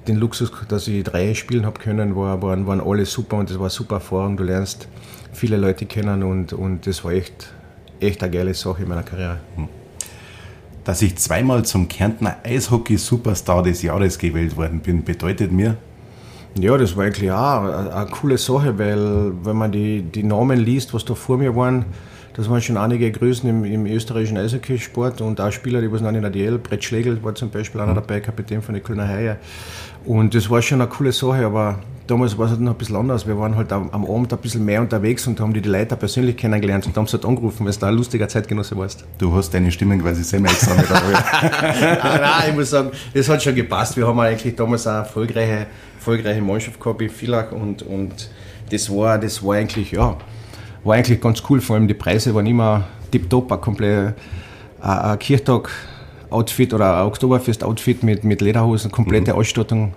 [0.07, 3.57] den Luxus, dass ich drei spielen habe können, war, waren, waren alle super und das
[3.57, 4.37] war eine super Erfahrung.
[4.37, 4.89] Du lernst
[5.33, 7.55] viele Leute kennen und, und das war echt
[8.01, 9.39] echt eine geile Sache in meiner Karriere.
[9.57, 9.69] Hm.
[10.85, 15.77] Dass ich zweimal zum Kärntner Eishockey-Superstar des Jahres gewählt worden bin, bedeutet mir?
[16.59, 20.61] Ja, das war eigentlich auch eine, eine coole Sache, weil wenn man die, die Namen
[20.61, 21.87] liest, was da vor mir waren,
[22.35, 26.23] das waren schon einige Größen im, im österreichischen Eishockeysport und auch Spieler, die waren in
[26.23, 26.59] der DL.
[26.59, 27.97] Brett Schlegel war zum Beispiel einer hm.
[27.97, 29.39] dabei, Kapitän von der Kölner Haie.
[30.05, 32.97] Und das war schon eine coole Sache, aber damals war es halt noch ein bisschen
[32.97, 33.27] anders.
[33.27, 36.37] Wir waren halt am, Abend ein bisschen mehr unterwegs und haben die, die Leute persönlich
[36.37, 39.05] kennengelernt und haben sie halt angerufen, weil es da ein lustiger Zeitgenosse warst.
[39.19, 43.43] Du hast deine Stimmen quasi selber extra mit nein, nein, ich muss sagen, das hat
[43.43, 43.97] schon gepasst.
[43.97, 48.31] Wir haben eigentlich damals eine erfolgreiche, erfolgreiche Mannschaft gehabt in Villach und, und
[48.71, 50.17] das war, das war eigentlich, ja,
[50.85, 51.61] war eigentlich ganz cool.
[51.61, 54.15] Vor allem die Preise waren immer tipptopp, ein komplett
[54.81, 55.71] ein Kirchtag
[56.31, 59.39] Outfit oder Oktoberfest Outfit mit, mit Lederhosen, komplette mhm.
[59.39, 59.95] Ausstattung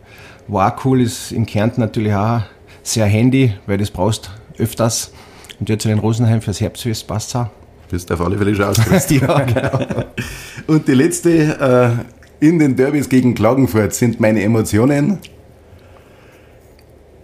[0.48, 2.42] war cool, ist in Kärnten natürlich auch
[2.84, 5.12] sehr handy, weil das brauchst öfters.
[5.60, 7.48] Und jetzt in Rosenheim fürs Herbstfest passt es auch.
[7.90, 9.22] Bist auf alle Fälle schon ausgerüstet.
[9.28, 10.04] ja, genau.
[10.68, 12.00] Und die letzte,
[12.42, 15.20] äh, in den Derbys gegen Klagenfurt sind meine Emotionen.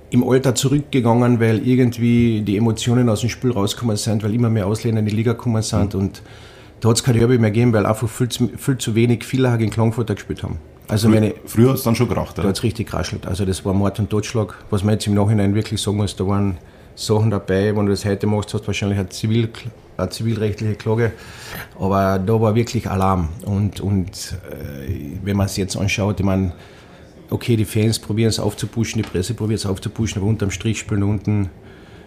[0.10, 4.68] im Alter zurückgegangen, weil irgendwie die Emotionen aus dem Spiel rausgekommen sind, weil immer mehr
[4.68, 6.00] Ausländer in die Liga gekommen sind mhm.
[6.00, 6.22] und
[6.84, 9.58] da hat es kein Derby mehr gegeben, weil einfach viel zu, viel zu wenig Villach
[9.58, 10.58] gegen Klangfurter gespielt haben.
[10.90, 13.26] Also Früher, meine, früher hat es dann schon geracht, Da hat es richtig geraschelt.
[13.26, 16.28] Also das war Mord und Totschlag, was man jetzt im Nachhinein wirklich sagen muss, da
[16.28, 16.58] waren
[16.96, 19.48] Sachen dabei, wenn du das heute machst, hast du wahrscheinlich eine, Zivil,
[19.96, 21.14] eine zivilrechtliche Klage.
[21.80, 23.30] Aber da war wirklich Alarm.
[23.46, 26.52] Und, und äh, wenn man es jetzt anschaut, ich meine,
[27.30, 31.04] okay, die Fans probieren es aufzupuschen, die Presse probiert es aufzupuschen, aber unterm Strich spielen
[31.04, 31.50] unten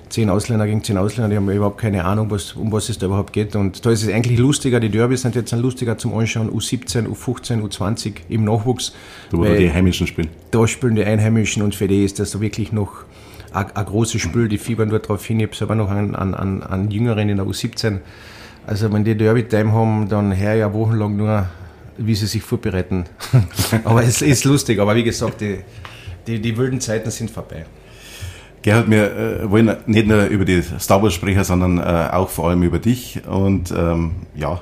[0.09, 3.07] zehn Ausländer gegen zehn Ausländer, die haben überhaupt keine Ahnung, was, um was es da
[3.07, 3.57] überhaupt geht.
[3.57, 7.62] Und da ist es eigentlich lustiger, die Derbys sind jetzt lustiger zum Anschauen, U17, U15,
[7.62, 8.92] U20 im Nachwuchs.
[9.31, 10.29] Da wo die Heimischen spielen.
[10.51, 13.05] Da spielen die Einheimischen und für die ist das so wirklich noch
[13.53, 15.40] ein, ein großes Spiel, die fiebern dort drauf hin.
[15.40, 17.99] Ich habe selber noch einen, einen, einen, einen Jüngeren in der U17.
[18.66, 21.49] Also wenn die Derby-Time haben, dann her ja wochenlang nur,
[21.99, 23.05] wie sie sich vorbereiten.
[23.85, 25.59] aber es ist lustig, aber wie gesagt, die,
[26.27, 27.66] die, die wilden Zeiten sind vorbei.
[28.62, 32.49] Gerhard, wir äh, wollen nicht nur über die Star Wars sprechen, sondern äh, auch vor
[32.49, 34.61] allem über dich und ähm, ja,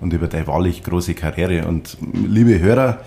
[0.00, 1.66] und über deine wahrlich große Karriere.
[1.66, 2.98] Und liebe Hörer,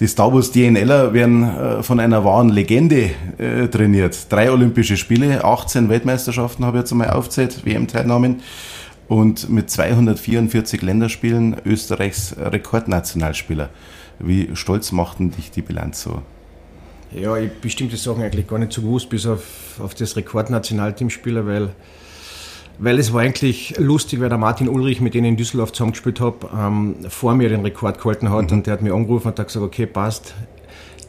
[0.00, 3.10] die Star Wars DNLer werden äh, von einer wahren Legende
[3.70, 4.30] trainiert.
[4.30, 8.42] Drei Olympische Spiele, 18 Weltmeisterschaften habe ich jetzt einmal aufgezählt, WM-Teilnahmen.
[9.08, 13.70] Und mit 244 Länderspielen Österreichs Rekordnationalspieler.
[14.18, 16.22] Wie stolz machten dich die Bilanz so?
[17.12, 21.70] Ja, ich bestimmte Sachen eigentlich gar nicht so gewusst, bis auf, auf das Rekordnationalteamspieler, weil,
[22.78, 26.20] weil es war eigentlich lustig, weil der Martin Ulrich, mit dem ich in Düsseldorf zusammengespielt
[26.20, 28.58] habe, ähm, vor mir den Rekord gehalten hat mhm.
[28.58, 30.34] und der hat mir angerufen und hat gesagt, okay, passt,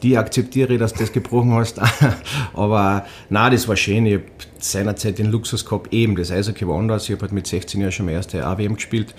[0.02, 1.78] die akzeptiere, dass du das gebrochen hast.
[2.54, 4.06] Aber na, das war schön.
[4.06, 4.24] Ich habe
[4.58, 7.04] seinerzeit den Luxus gehabt, eben das Eishockey war anders.
[7.04, 9.14] Ich habe halt mit 16 Jahren schon mal erste AWM gespielt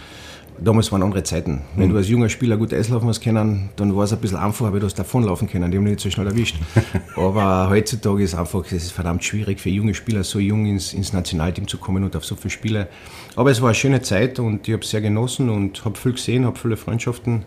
[0.64, 1.62] damals waren andere Zeiten.
[1.76, 1.92] Wenn mhm.
[1.92, 4.80] du als junger Spieler gut Eislaufen hast können, dann war es ein bisschen einfacher, weil
[4.80, 5.72] du hast davonlaufen können.
[5.72, 6.58] Die haben dich nicht so schnell erwischt.
[7.16, 10.94] Aber heutzutage ist es einfach, es ist verdammt schwierig für junge Spieler, so jung ins,
[10.94, 12.88] ins Nationalteam zu kommen und auf so viele Spiele.
[13.36, 16.14] Aber es war eine schöne Zeit und ich habe es sehr genossen und habe viel
[16.14, 17.44] gesehen, habe viele Freundschaften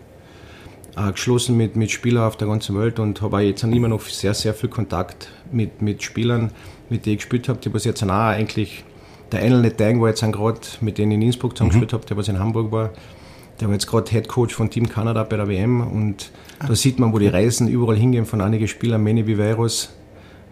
[0.97, 4.33] äh, geschlossen mit, mit Spielern auf der ganzen Welt und habe jetzt immer noch sehr,
[4.33, 6.51] sehr viel Kontakt mit, mit Spielern,
[6.89, 8.83] mit denen ich gespielt habe, die was jetzt auch eigentlich
[9.31, 11.95] der eine Tang war jetzt gerade, mit denen ich in Innsbruck zusammengespielt mhm.
[11.95, 12.91] habe, der was in Hamburg war,
[13.59, 16.67] der war jetzt gerade Head Coach von Team Kanada bei der WM und ah.
[16.67, 19.93] da sieht man, wo die Reisen überall hingehen von einigen Spielern, Manny Viveiros,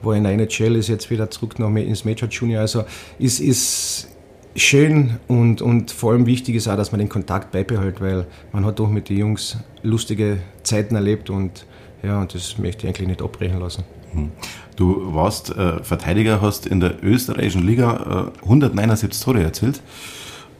[0.01, 2.62] wo er in der NHL ist, jetzt wieder zurück noch ins Major Junior.
[2.62, 2.83] Also
[3.19, 4.09] ist, ist
[4.55, 8.65] schön und, und vor allem wichtig ist auch, dass man den Kontakt beibehält, weil man
[8.65, 11.65] hat doch mit den Jungs lustige Zeiten erlebt und
[12.03, 13.83] ja, das möchte ich eigentlich nicht abbrechen lassen.
[14.12, 14.31] Hm.
[14.75, 19.81] Du warst äh, Verteidiger, hast in der österreichischen Liga äh, 179 Tore erzielt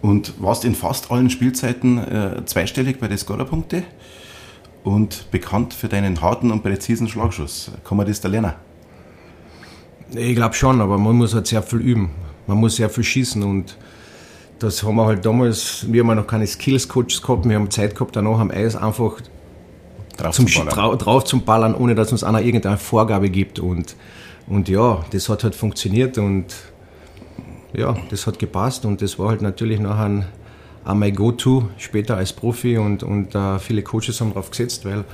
[0.02, 3.84] und warst in fast allen Spielzeiten äh, zweistellig bei den Scorerpunkte
[4.84, 7.72] und bekannt für deinen harten und präzisen Schlagschuss.
[7.84, 8.54] Kann man das da lernen?
[10.14, 12.12] Ich glaube schon, aber man muss halt sehr viel üben.
[12.46, 13.78] Man muss sehr viel schießen und
[14.60, 18.16] das haben wir halt damals, wir haben noch keine Skills-Coaches gehabt, wir haben Zeit gehabt,
[18.16, 19.22] danach am Eis einfach
[20.18, 20.98] drauf zum, zum Ballern.
[20.98, 23.60] drauf zum Ballern, ohne dass uns einer irgendeine Vorgabe gibt.
[23.60, 23.96] Und,
[24.48, 26.46] und ja, das hat halt funktioniert und
[27.74, 30.26] ja, das hat gepasst und das war halt natürlich nachher ein,
[31.00, 35.06] mein Go-To später als Profi und, und uh, viele Coaches haben darauf gesetzt, weil,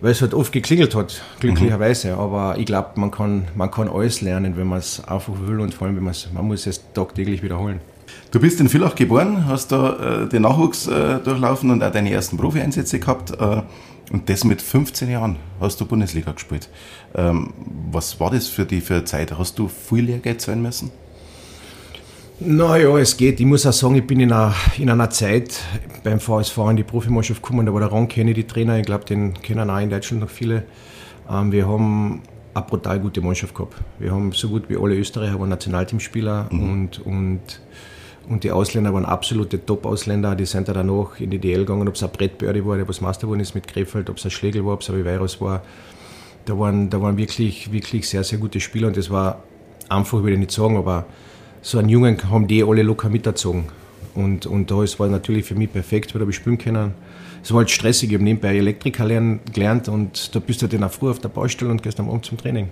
[0.00, 2.14] weil es halt oft geklingelt hat, glücklicherweise.
[2.14, 2.18] Mhm.
[2.18, 5.72] Aber ich glaube, man kann, man kann alles lernen, wenn man es einfach will und
[5.72, 7.80] vor allem, wenn man muss es tagtäglich wiederholen.
[8.30, 12.10] Du bist in Villach geboren, hast da äh, den Nachwuchs äh, durchlaufen und auch deine
[12.10, 13.30] ersten Profi-Einsätze gehabt.
[13.38, 13.62] Äh,
[14.12, 16.68] und das mit 15 Jahren hast du Bundesliga gespielt.
[17.14, 17.52] Ähm,
[17.90, 19.36] was war das für dich für Zeit?
[19.38, 20.90] Hast du viel Lehrgeld sein müssen?
[22.40, 23.40] Naja, es geht.
[23.40, 25.60] Ich muss auch sagen, ich bin in einer, in einer Zeit
[26.04, 29.04] beim VSV in die Profimannschaft gekommen, da war der Ron Kenny die Trainer, ich glaube,
[29.04, 30.62] den kennen auch in Deutschland noch viele.
[31.28, 32.22] Ähm, wir haben
[32.54, 33.74] eine brutal gute Mannschaft gehabt.
[33.98, 36.70] Wir haben so gut wie alle Österreicher waren Nationalteamspieler mhm.
[36.70, 37.60] und, und,
[38.28, 40.34] und die Ausländer waren absolute Top-Ausländer.
[40.36, 42.86] Die sind da danach in die DL gegangen, ob es ein Brett Birdie war, der
[42.88, 45.40] was Master geworden ist mit Krefeld, ob es ein Schlegel war, ob es ein Virus
[45.40, 45.62] war.
[46.44, 49.42] Da waren, da waren wirklich, wirklich sehr, sehr gute Spieler und das war
[49.88, 51.06] einfach, würde ich nicht sagen, aber
[51.62, 53.64] so einen Jungen haben die alle locker miterzogen.
[54.14, 56.92] Und, und da war natürlich für mich perfekt, weil da habe ich spielen können.
[57.42, 60.72] Es war halt stressig, ich habe nebenbei Elektriker lernen, gelernt und da bist du halt
[60.74, 62.68] dann auch früh auf der Baustelle und gehst am Abend zum Training.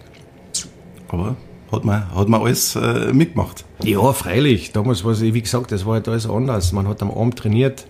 [1.08, 1.36] Aber
[1.72, 3.64] hat man, hat man alles äh, mitgemacht?
[3.82, 4.72] Ja, freilich.
[4.72, 6.72] Damals war es, wie gesagt, das war halt alles anders.
[6.72, 7.86] Man hat am Abend trainiert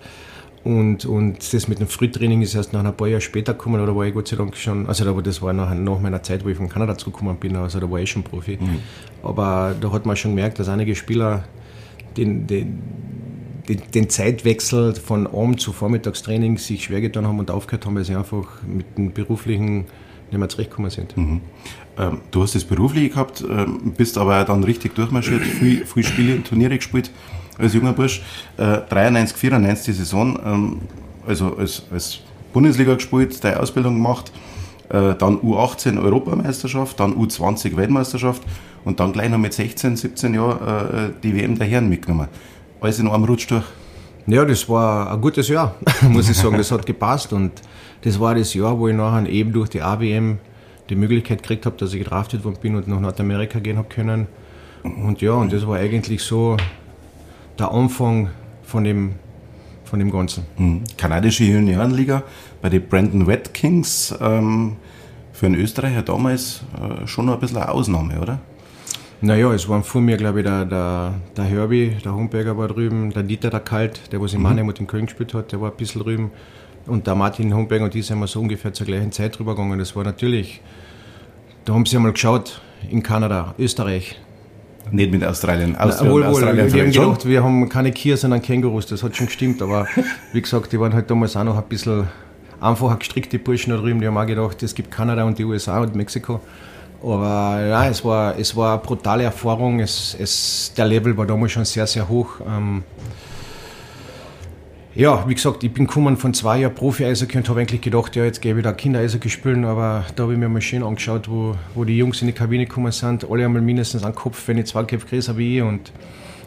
[0.67, 3.95] und, und das mit dem Frühtraining ist erst nach ein paar Jahren später gekommen, oder
[3.95, 6.49] war ich Gott sei Dank schon, also da, das war nach, nach meiner Zeit, wo
[6.49, 8.57] ich von Kanada zurückgekommen bin, also da war ich schon Profi.
[8.59, 8.79] Mhm.
[9.23, 11.45] Aber da hat man schon gemerkt, dass einige Spieler
[12.17, 12.79] den, den,
[13.69, 18.03] den, den Zeitwechsel von Abend zu Vormittagstraining sich schwer getan haben und aufgehört haben, weil
[18.03, 19.85] sie einfach mit dem beruflichen
[20.31, 21.15] nicht mehr zurechtgekommen sind.
[21.17, 21.41] Mhm.
[21.97, 26.35] Ähm, du hast das beruflich gehabt, ähm, bist aber dann richtig durchmarschiert, viel, viel Spiele
[26.35, 27.11] und Turniere gespielt
[27.57, 28.21] als junger Bursch.
[28.57, 30.81] Äh, 93, 94 die Saison, ähm,
[31.27, 32.19] also als, als
[32.53, 34.31] Bundesliga gespielt, deine Ausbildung gemacht,
[34.89, 38.41] äh, dann U18 Europameisterschaft, dann U20 Weltmeisterschaft
[38.85, 42.27] und dann gleich noch mit 16, 17 Jahren äh, die WM der Herren mitgenommen.
[42.79, 43.65] Alles in einem Rutsch durch.
[44.27, 45.75] Ja, das war ein gutes Jahr,
[46.09, 46.57] muss ich sagen.
[46.57, 47.51] Das hat gepasst und
[48.01, 50.39] das war das Jahr, wo ich nachher eben durch die AWM
[50.89, 54.27] die Möglichkeit gekriegt habe, dass ich gedraftet worden bin und nach Nordamerika gehen habe können.
[54.83, 56.55] Und ja, und das war eigentlich so
[57.59, 58.29] der Anfang
[58.63, 59.13] von dem,
[59.83, 60.45] von dem Ganzen.
[60.57, 60.83] Mhm.
[60.97, 62.23] Kanadische Juniorenliga
[62.61, 64.15] bei den Brandon Wet Kings.
[64.21, 64.77] Ähm,
[65.33, 68.39] für einen Österreicher damals äh, schon noch ein bisschen eine Ausnahme, oder?
[69.21, 73.11] Naja, es waren vor mir, glaube ich, der, der, der Herbie, der Homberger war drüben,
[73.11, 74.43] der Dieter, der Kalt, der was in mhm.
[74.43, 76.31] Mannheim und in Köln gespielt hat, der war ein bisschen drüben.
[76.87, 79.77] Und der Martin Homberger und die sind wir so ungefähr zur gleichen Zeit drüber gegangen.
[79.77, 80.61] Das war natürlich,
[81.65, 84.19] da haben sie einmal geschaut, in Kanada, Österreich.
[84.91, 85.75] Nicht mit Australien.
[85.75, 86.29] Australien, wohl, wohl.
[86.29, 88.85] Australien wir haben gedacht, wir haben keine Kier, sondern Kängurus.
[88.85, 89.61] Das hat schon gestimmt.
[89.61, 89.85] Aber
[90.33, 92.07] wie gesagt, die waren halt damals auch noch ein bisschen
[92.61, 93.99] einfacher gestrickte Burschen da drüben.
[93.99, 96.39] Die haben auch gedacht, es gibt Kanada und die USA und Mexiko.
[97.03, 99.79] Aber ja, es war, es war eine brutale Erfahrung.
[99.81, 102.39] Es, es, der Level war damals schon sehr, sehr hoch.
[102.47, 102.83] Ähm,
[104.97, 108.23] ja, wie gesagt, ich bin gekommen von zwei Jahren Profi-Eishockey und habe eigentlich gedacht, ja,
[108.23, 111.55] jetzt gehe ich wieder Kinder-Eishockey spielen, aber da habe ich mir mal schön angeschaut, wo,
[111.75, 114.65] wo die Jungs in die Kabine gekommen sind, alle einmal mindestens einen Kopf, wenn ich
[114.65, 115.91] zwei Köpfe größer wie ich und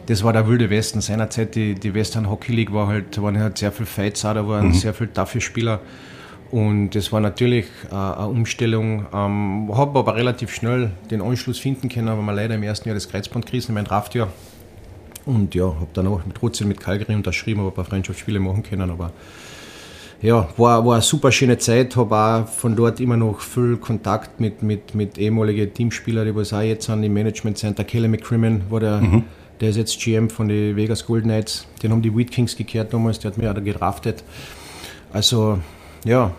[0.07, 0.99] das war der wilde Westen.
[0.99, 4.33] Seinerzeit die, die Western Hockey League war halt, da waren halt sehr viele Fights auch,
[4.33, 4.73] da waren mhm.
[4.73, 5.79] sehr viele taffe Spieler
[6.51, 9.05] und das war natürlich äh, eine Umstellung.
[9.13, 12.95] Ähm, habe aber relativ schnell den Anschluss finden können, aber man leider im ersten Jahr
[12.95, 14.27] das Kreuzband gerissen, mein Draftjahr.
[15.25, 18.89] Und ja, habe dann auch trotzdem mit Calgary unterschrieben, habe ein paar Freundschaftsspiele machen können.
[18.89, 19.11] Aber
[20.21, 21.95] ja, war, war eine super schöne Zeit.
[21.95, 26.53] Habe auch von dort immer noch viel Kontakt mit, mit, mit ehemaligen Teamspielern, die was
[26.53, 27.77] auch jetzt an im Management sind.
[27.77, 29.23] Der Kelly McCrimmon war der, mhm.
[29.59, 31.67] der ist jetzt GM von den Vegas Golden Knights.
[31.81, 34.23] Den haben die Wheat Kings gekehrt damals, der hat mich auch gedraftet.
[35.11, 35.59] Also
[36.05, 36.31] ja,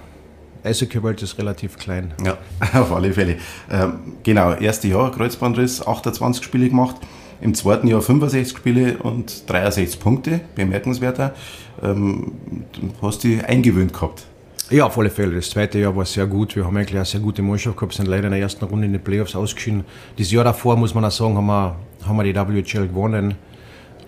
[0.65, 2.15] Eishockey-Welt ist relativ klein.
[2.25, 2.39] Ja,
[2.81, 3.39] auf alle Fälle.
[3.71, 6.97] Ähm, genau, erste Jahr Kreuzbandriss, 28 Spiele gemacht.
[7.43, 11.35] Im zweiten Jahr 65 Spiele und 63 Punkte, bemerkenswerter.
[11.83, 12.33] Ähm,
[12.73, 14.27] du hast dich eingewöhnt gehabt.
[14.71, 15.35] Ja, auf alle Fälle.
[15.35, 16.55] Das zweite Jahr war sehr gut.
[16.55, 18.93] Wir haben eigentlich eine sehr gute Mannschaft gehabt, sind leider in der ersten Runde in
[18.93, 19.85] den Playoffs ausgeschieden.
[20.17, 21.77] Das Jahr davor, muss man auch sagen, haben wir,
[22.07, 23.35] haben wir die WHL gewonnen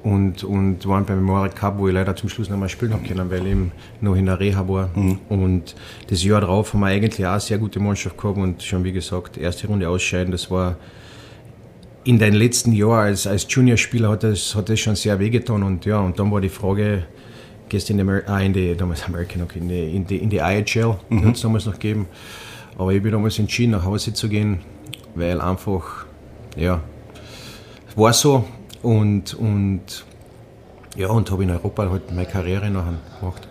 [0.05, 3.05] und, und waren beim Memorial Cup, wo ich leider zum Schluss noch mal spielen habe
[3.05, 3.57] können, weil ich
[4.01, 4.91] noch in der Reha war.
[4.95, 5.19] Mhm.
[5.29, 5.75] Und
[6.09, 8.93] das Jahr darauf haben wir eigentlich auch eine sehr gute Mannschaft gehabt und schon wie
[8.93, 10.77] gesagt, erste Runde ausscheiden, das war
[12.05, 15.85] in den letzten Jahren als, als Juniorspieler hat das, hat das schon sehr wehgetan und
[15.87, 17.05] ja, und dann war die Frage,
[17.69, 20.31] gehst in die, Amer ah, in die damals American okay, in die, in die, in
[20.31, 21.25] die IHL, mhm.
[21.25, 22.07] hat es damals noch gegeben.
[22.77, 24.61] Aber ich bin damals entschieden, nach Hause zu gehen,
[25.15, 26.07] weil einfach,
[26.57, 26.81] ja,
[27.97, 28.45] war so
[28.83, 30.05] und, und
[30.97, 33.49] ja, und habe in Europa halt meine Karriere nachher gemacht.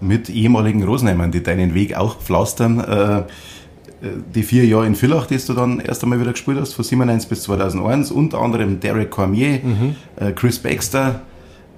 [0.00, 3.22] Mit ehemaligen Rosenheimern, die deinen Weg auch pflastern, äh,
[4.34, 7.28] die vier Jahre in Villach, die du dann erst einmal wieder gespielt hast, von 97
[7.28, 9.96] bis 2001, unter anderem Derek Cormier, mhm.
[10.16, 11.20] äh, Chris Baxter,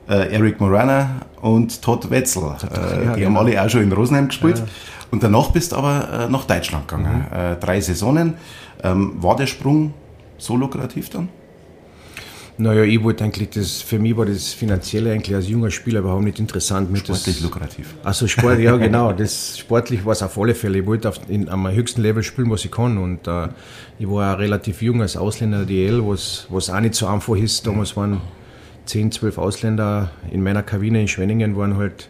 [0.09, 2.43] äh, Eric Morana und Todd Wetzel.
[2.43, 3.27] Äh, ja, die genau.
[3.27, 4.59] haben alle auch schon in Rosenheim gespielt.
[4.59, 4.65] Ja.
[5.11, 7.27] Und danach bist du aber äh, nach Deutschland gegangen.
[7.31, 7.39] Mhm.
[7.39, 8.35] Äh, drei Saisonen.
[8.83, 9.95] Ähm, war der Sprung
[10.37, 11.29] so lukrativ dann?
[12.61, 16.25] Naja, ich wollte eigentlich, das, für mich war das Finanzielle eigentlich als junger Spieler überhaupt
[16.25, 16.91] nicht interessant.
[16.91, 17.95] Mit sportlich das, lukrativ.
[18.03, 20.79] Also Sport, ja genau, das sportlich war es auf alle Fälle.
[20.81, 23.49] Ich wollte auf, in, am höchsten Level spielen, was ich kann und äh,
[24.01, 27.37] ich war auch relativ jung als Ausländer der DL, was, was auch nicht so einfach
[27.37, 27.65] ist.
[27.65, 28.21] Damals waren
[28.87, 32.09] 10, 12 Ausländer in meiner Kabine in Schwenningen, waren halt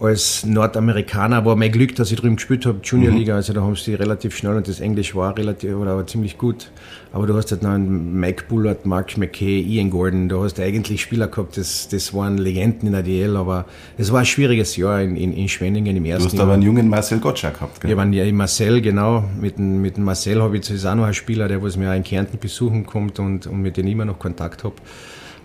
[0.00, 3.36] als Nordamerikaner war mein Glück, dass ich drüben gespielt habe, Juniorliga, mhm.
[3.36, 6.70] also da haben sie relativ schnell und das Englisch war relativ oder war ziemlich gut.
[7.12, 11.02] Aber du hast halt noch einen Mike Bullard, Mark McKay, Ian Gordon, du hast eigentlich
[11.02, 15.00] Spieler gehabt, das, das waren Legenden in der DL, aber es war ein schwieriges Jahr
[15.00, 16.30] in, in, in Schwenningen im ersten Jahr.
[16.30, 17.90] Du hast aber einen jungen Marcel Gottschalk gehabt, gell?
[17.90, 19.24] Ja, Marcel, genau.
[19.40, 21.90] Mit dem, mit dem Marcel habe ich jetzt auch noch einen Spieler, der was mir
[21.90, 24.74] auch in Kärnten besuchen kommt und, und mit dem ich immer noch Kontakt habe.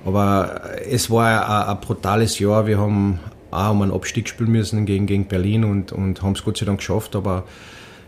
[0.05, 2.65] Aber es war ein, ein brutales Jahr.
[2.65, 3.19] Wir haben
[3.51, 6.65] auch um einen Abstieg spielen müssen gegen, gegen Berlin und, und haben es Gott sei
[6.65, 7.15] Dank geschafft.
[7.15, 7.45] Aber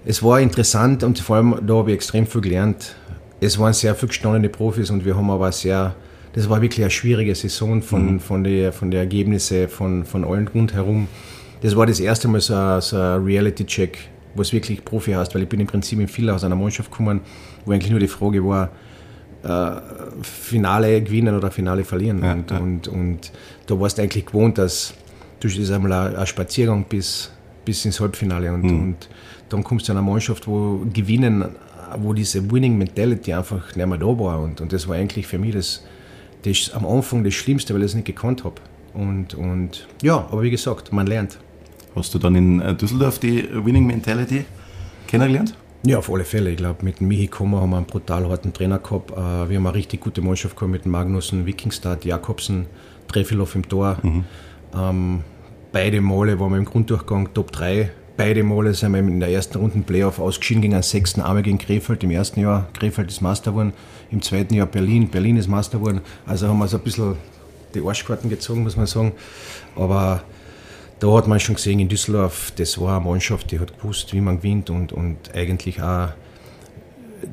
[0.05, 2.95] es war interessant und vor allem da habe ich extrem viel gelernt.
[3.39, 5.95] Es waren sehr viele gestandene Profis und wir haben aber sehr,
[6.33, 8.19] das war wirklich eine schwierige Saison von, mhm.
[8.19, 11.07] von, den von der Ergebnisse von, von allen rundherum.
[11.61, 13.97] Das war das erste Mal so, so ein Reality-Check,
[14.35, 16.91] wo es wirklich Profi heißt, weil ich bin im Prinzip in viel aus einer Mannschaft
[16.91, 17.21] gekommen,
[17.65, 18.69] wo eigentlich nur die Frage war,
[19.43, 19.81] äh,
[20.21, 22.23] Finale gewinnen oder Finale verlieren.
[22.23, 22.57] Ja, und, ja.
[22.57, 23.31] Und, und
[23.67, 24.93] da warst du eigentlich gewohnt, dass
[25.43, 27.31] du das einmal ein, Spaziergang bis,
[27.65, 28.79] bis ins Halbfinale und, mhm.
[28.79, 29.09] und
[29.49, 31.45] dann kommst du zu einer Mannschaft, wo gewinnen,
[31.97, 34.39] wo diese Winning Mentality einfach nicht mehr da war.
[34.39, 35.83] Und, und das war eigentlich für mich das,
[36.43, 38.55] das am Anfang das Schlimmste, weil ich es nicht gekannt habe.
[38.93, 41.37] Und, und ja, aber wie gesagt, man lernt.
[41.95, 44.45] Hast du dann in äh, Düsseldorf die Winning Mentality
[45.07, 45.55] kennengelernt?
[45.83, 46.51] Ja, auf alle Fälle.
[46.51, 49.11] Ich glaube, mit dem Michi Kommer haben wir einen brutal harten Trainer gehabt.
[49.11, 49.15] Äh,
[49.49, 52.67] wir haben eine richtig gute Mannschaft gehabt mit Magnussen, Wikingstad, Jakobsen,
[53.07, 53.97] Trefilov im Tor.
[54.01, 54.25] Mhm.
[54.75, 55.23] Ähm,
[55.71, 57.91] beide Male waren wir im Grunddurchgang Top 3.
[58.17, 61.57] Beide Male sind wir in der ersten Runde Playoff ausgeschieden gegen einen sechsten Arme gegen
[61.57, 62.03] Krefeld.
[62.03, 63.73] Im ersten Jahr Krefeld ist Master geworden,
[64.11, 66.01] im zweiten Jahr Berlin, Berlin ist Master geworden.
[66.25, 67.15] Also haben wir so ein bisschen
[67.73, 69.13] die Arschkarten gezogen, muss man sagen.
[69.75, 70.23] Aber
[70.99, 74.21] da hat man schon gesehen, in Düsseldorf, das war eine Mannschaft, die hat gewusst, wie
[74.21, 76.09] man gewinnt und, und eigentlich auch,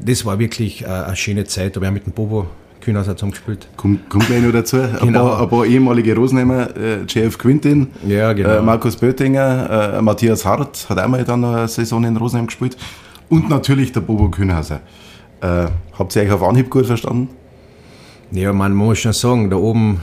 [0.00, 1.76] das war wirklich eine, eine schöne Zeit.
[1.76, 2.46] Da haben wir mit dem Bobo
[2.80, 3.68] Kühnhauser zusammengespielt.
[3.76, 4.78] Kommt, kommt gleich noch dazu.
[4.78, 5.28] Ein, genau.
[5.28, 8.48] paar, ein paar ehemalige Rosenheimer, äh, JF Quintin, ja, genau.
[8.48, 12.76] äh, Markus Böttinger, äh, Matthias Hart hat einmal dann eine Saison in Rosenheim gespielt
[13.28, 14.80] und natürlich der Bobo Kühnhauser.
[15.40, 15.66] Äh,
[15.98, 17.28] habt ihr euch auf Anhieb gut verstanden?
[18.30, 20.00] Ja, man muss schon sagen, da oben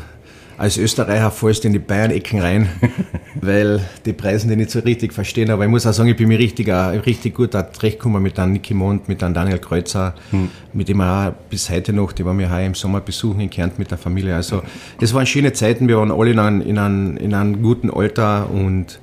[0.58, 2.70] als Österreicher fällst du in die Bayern-Ecken rein,
[3.42, 5.50] weil die Preise die nicht so richtig verstehen.
[5.50, 8.74] Aber ich muss auch sagen, ich bin mir richtig, richtig gut zurechtgekommen mit einem Niki
[8.74, 10.50] Mond, mit einem Daniel Kreuzer, hm.
[10.74, 13.82] mit dem auch bis heute noch, die waren wir heuer im Sommer besuchen in Kärnten
[13.82, 14.36] mit der Familie.
[14.36, 14.64] Also
[15.00, 18.50] das waren schöne Zeiten, wir waren alle in einem, in einem, in einem guten Alter
[18.50, 19.00] und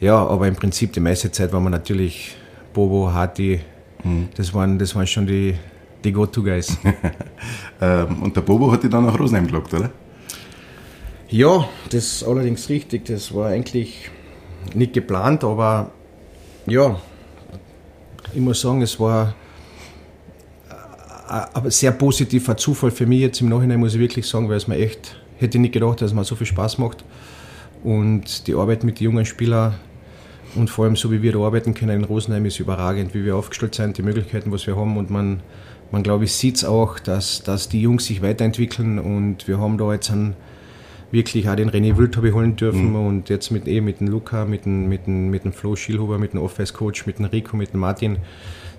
[0.00, 2.36] ja, aber im Prinzip die meiste Zeit waren wir natürlich
[2.72, 3.60] Bobo, Hati,
[4.02, 4.28] hm.
[4.36, 5.54] das, waren, das waren schon die,
[6.04, 6.78] die Go-To-Guys.
[7.80, 9.88] Ähm, und der Bobo hat dich dann nach Rosenheim gelockt, oder?
[11.30, 13.04] Ja, das ist allerdings richtig.
[13.04, 14.10] Das war eigentlich
[14.74, 15.90] nicht geplant, aber
[16.66, 16.98] ja,
[18.32, 19.34] ich muss sagen, es war
[21.28, 24.68] ein sehr positiver Zufall für mich jetzt im Nachhinein, muss ich wirklich sagen, weil es
[24.68, 27.04] mir echt, hätte nicht gedacht, dass es mir so viel Spaß macht.
[27.84, 29.74] Und die Arbeit mit den jungen Spielern
[30.54, 33.36] und vor allem so, wie wir da arbeiten können in Rosenheim, ist überragend, wie wir
[33.36, 34.96] aufgestellt sind, die Möglichkeiten, was wir haben.
[34.96, 35.42] Und man,
[35.92, 39.76] man glaube ich, sieht es auch, dass, dass die Jungs sich weiterentwickeln und wir haben
[39.76, 40.34] da jetzt einen
[41.10, 43.06] wirklich auch den René Wild habe ich holen dürfen mhm.
[43.06, 46.18] und jetzt mit, eh, mit dem Luca, mit dem, mit dem, mit dem Flo Schielhuber,
[46.18, 48.18] mit dem Off-Coach, mit dem Rico, mit dem Martin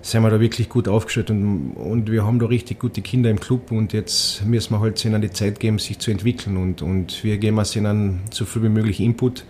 [0.02, 3.38] sind wir da wirklich gut aufgestellt und, und wir haben da richtig gute Kinder im
[3.38, 7.22] Club und jetzt müssen wir halt ihnen die Zeit geben, sich zu entwickeln und, und
[7.22, 9.44] wir geben ihnen so viel wie möglich Input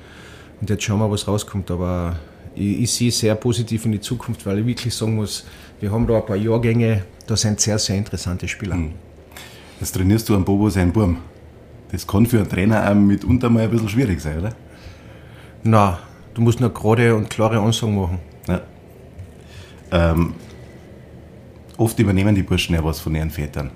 [0.61, 2.17] und jetzt schauen wir, was rauskommt, aber
[2.57, 5.45] ich, ich sehe sehr positiv in die Zukunft, weil ich wirklich sagen muss,
[5.81, 8.77] wir haben da ein paar Jahrgänge, da sind sehr, sehr interessante Spieler.
[8.77, 8.93] Mhm.
[9.79, 11.19] Jetzt trainierst du am Bobo seinen Burm.
[11.93, 14.53] Das kann für einen Trainer auch mitunter mal ein bisschen schwierig sein, oder?
[15.63, 15.99] Na,
[16.35, 18.19] du musst nur gerade und klare Ansagen machen.
[18.49, 18.61] Ja.
[19.93, 20.35] Ähm,
[21.77, 23.71] oft übernehmen die Burschen ja was von ihren Vätern.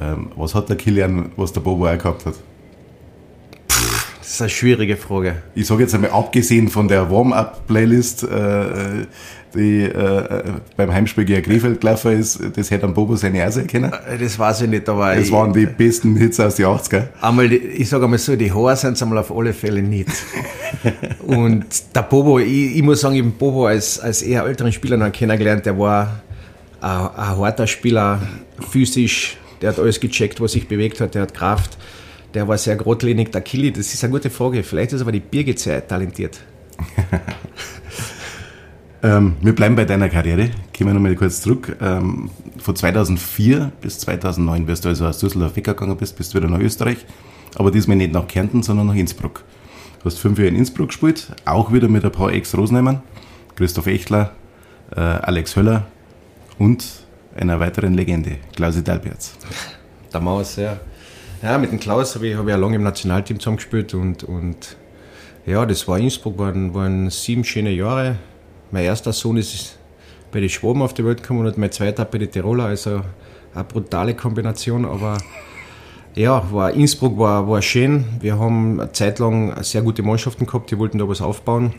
[0.00, 2.34] Ähm, was hat der Kilian, was der Bobo auch gehabt hat?
[4.20, 5.42] Das ist eine schwierige Frage.
[5.54, 9.06] Ich sage jetzt einmal, abgesehen von der Warm-Up-Playlist, äh,
[9.54, 10.42] die äh,
[10.76, 13.56] beim Heimspiel gegen Krefeld gelaufen ist, das hätte am Bobo seine auch.
[13.56, 15.14] Äh, das weiß ich nicht, aber.
[15.14, 17.08] Das ich, waren die besten Hits aus den 80er.
[17.20, 20.10] Einmal, ich sage einmal so, die Haare sind es einmal auf alle Fälle nicht.
[21.26, 24.96] Und der Bobo, ich, ich muss sagen, ich habe Bobo als, als eher älteren Spieler
[24.96, 26.22] noch kennengelernt, der war
[26.80, 28.20] ein, ein harter Spieler,
[28.70, 31.78] physisch, der hat alles gecheckt, was sich bewegt hat, der hat Kraft,
[32.34, 33.32] der war sehr grotlinig.
[33.32, 36.38] Der Kili, das ist eine gute Frage, vielleicht ist aber die Birgit sehr talentiert.
[39.02, 40.50] Ähm, wir bleiben bei deiner Karriere.
[40.72, 41.76] Gehen wir nochmal kurz zurück.
[41.80, 46.58] Ähm, von 2004 bis 2009 wirst du also aus Düsseldorf weggegangen bist, bist wieder nach
[46.58, 47.06] Österreich.
[47.54, 49.44] Aber diesmal nicht nach Kärnten, sondern nach Innsbruck.
[50.00, 53.02] Du hast fünf Jahre in Innsbruck gespielt, auch wieder mit ein paar Ex-Rosenheimern.
[53.56, 54.32] Christoph Echtler,
[54.94, 55.86] äh, Alex Höller
[56.58, 56.84] und
[57.36, 59.36] einer weiteren Legende, Klausi Dalberts.
[60.12, 60.78] Der Maus, ja.
[61.42, 64.76] Ja, mit dem Klaus habe ich, hab ich ja lange im Nationalteam zusammengespielt und, und
[65.46, 68.16] ja, das war Innsbruck, waren, waren sieben schöne Jahre
[68.70, 69.78] mein erster Sohn ist
[70.30, 73.02] bei den Schwaben auf die Welt gekommen und mein zweiter bei den Tiroler, also
[73.54, 75.18] eine brutale Kombination, aber
[76.14, 78.04] ja, war, Innsbruck war, war schön.
[78.20, 81.74] Wir haben eine Zeit lang sehr gute Mannschaften gehabt, die wollten da was aufbauen.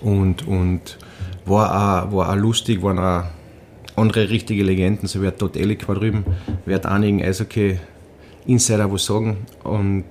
[0.00, 0.98] Und, und
[1.44, 3.24] war, auch, war auch lustig, waren auch
[3.96, 6.24] andere richtige Legenden, so wie Todd Elik war drüben,
[6.64, 7.78] wird einigen Eishockey
[8.46, 9.38] Insider was sagen.
[9.64, 10.04] Und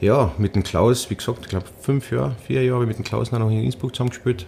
[0.00, 3.32] ja, mit dem Klaus, wie gesagt, ich glaube fünf Jahre, vier Jahre mit dem Klaus
[3.32, 4.46] noch in Innsbruck zusammengespielt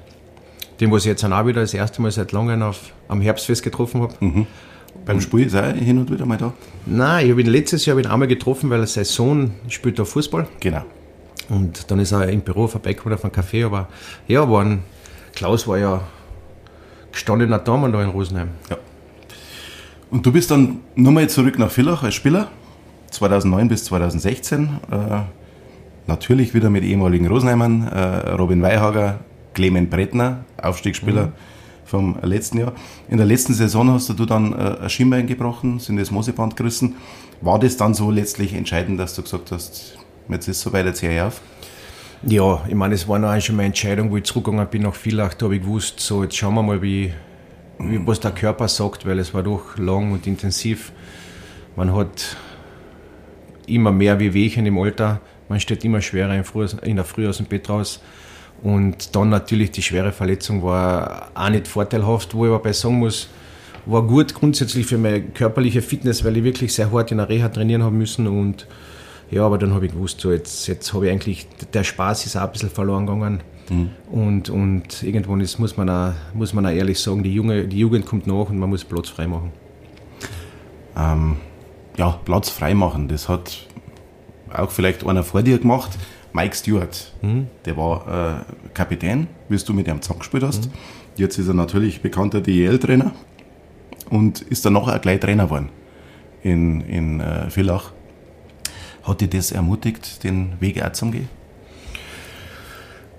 [0.80, 4.02] den, was ich jetzt auch wieder das erste Mal seit langem auf, am Herbstfest getroffen
[4.02, 4.14] habe.
[4.20, 4.46] Mhm.
[5.04, 6.52] Beim Spiel ist er hin und wieder mal da?
[6.86, 10.46] Nein, ich habe ihn letztes Jahr ihn einmal getroffen, weil sein Sohn spielt da Fußball.
[10.60, 10.84] Genau.
[11.48, 13.88] Und dann ist er im Büro vorbeigekommen auf einen Café, aber
[14.28, 14.82] ja, war ein,
[15.34, 16.00] Klaus war ja
[17.12, 18.48] gestandener Damen da in Rosenheim.
[18.68, 18.76] Ja.
[20.10, 22.48] Und du bist dann nochmal zurück nach Villach als Spieler,
[23.10, 24.68] 2009 bis 2016.
[24.90, 24.96] Äh,
[26.06, 29.20] natürlich wieder mit ehemaligen Rosenheimern, äh, Robin Weihager,
[29.54, 31.32] Clement Brettner, Aufstiegsspieler mhm.
[31.84, 32.72] vom letzten Jahr.
[33.08, 36.96] In der letzten Saison hast du dann äh, ein Schienbein gebrochen, sind das Moseband gerissen.
[37.40, 39.98] War das dann so letztlich entscheidend, dass du gesagt hast,
[40.28, 41.40] jetzt ist es soweit, jetzt höre auf?
[42.22, 45.32] Ja, ich meine, es war noch schon meine Entscheidung, wo ich zurückgegangen bin nach Villach,
[45.32, 47.14] da habe ich gewusst, so jetzt schauen wir mal, wie,
[47.78, 50.92] wie, was der Körper sagt, weil es war doch lang und intensiv.
[51.76, 52.36] Man hat
[53.66, 56.34] immer mehr wie Wehchen im Alter, man steht immer schwerer
[56.82, 58.02] in der Früh aus dem Bett raus.
[58.62, 63.28] Und dann natürlich die schwere Verletzung war auch nicht vorteilhaft, wo ich aber sagen muss,
[63.86, 67.48] war gut grundsätzlich für meine körperliche Fitness, weil ich wirklich sehr hart in der Reha
[67.48, 68.66] trainieren habe müssen und
[69.30, 72.36] ja, aber dann habe ich gewusst, so jetzt, jetzt habe ich eigentlich, der Spaß ist
[72.36, 73.42] auch ein bisschen verloren gegangen.
[73.70, 73.90] Mhm.
[74.10, 77.78] Und, und irgendwann ist, muss, man auch, muss man auch ehrlich sagen, die, Junge, die
[77.78, 79.52] Jugend kommt nach und man muss Platz frei machen.
[80.96, 81.36] Ähm,
[81.96, 83.68] ja, Platz frei machen, das hat
[84.52, 85.92] auch vielleicht einer vor dir gemacht.
[86.32, 87.48] Mike Stewart, mhm.
[87.64, 90.66] der war äh, Kapitän, wie du mit ihm zusammengespielt hast.
[90.66, 90.72] Mhm.
[91.16, 93.12] Jetzt ist er natürlich bekannter DEL-Trainer
[94.10, 95.70] und ist dann nachher auch gleich Trainer geworden
[96.42, 97.92] in, in äh, Villach.
[99.02, 101.28] Hat dich das ermutigt, den Weg auch zu gehen?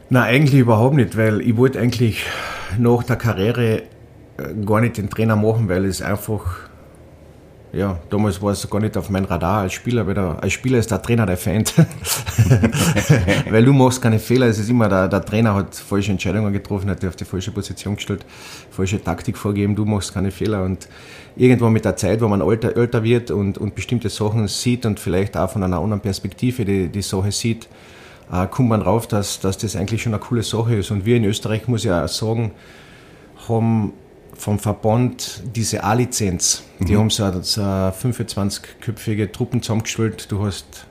[0.09, 2.25] Nein, eigentlich überhaupt nicht, weil ich wollte eigentlich
[2.77, 3.83] nach der Karriere
[4.37, 6.69] äh, gar nicht den Trainer machen, weil es einfach,
[7.73, 10.77] ja, damals war es gar nicht auf mein Radar als Spieler, weil der, als Spieler
[10.77, 11.73] ist der Trainer der Feind.
[13.49, 16.89] weil du machst keine Fehler, es ist immer der, der Trainer hat falsche Entscheidungen getroffen,
[16.89, 18.25] hat dich auf die falsche Position gestellt,
[18.71, 20.89] falsche Taktik vorgegeben, du machst keine Fehler und
[21.37, 24.99] irgendwann mit der Zeit, wo man älter, älter wird und, und bestimmte Sachen sieht und
[24.99, 27.69] vielleicht auch von einer anderen Perspektive die, die Sache sieht,
[28.31, 30.91] äh, kommt man drauf, dass, dass das eigentlich schon eine coole Sache ist.
[30.91, 32.51] Und wir in Österreich, muss ich auch sagen,
[33.47, 33.93] haben
[34.33, 36.63] vom Verband diese A-Lizenz.
[36.79, 36.99] Die mhm.
[36.99, 40.31] haben so eine, so eine 25-köpfige Truppen zusammengestellt.
[40.31, 40.85] Du hast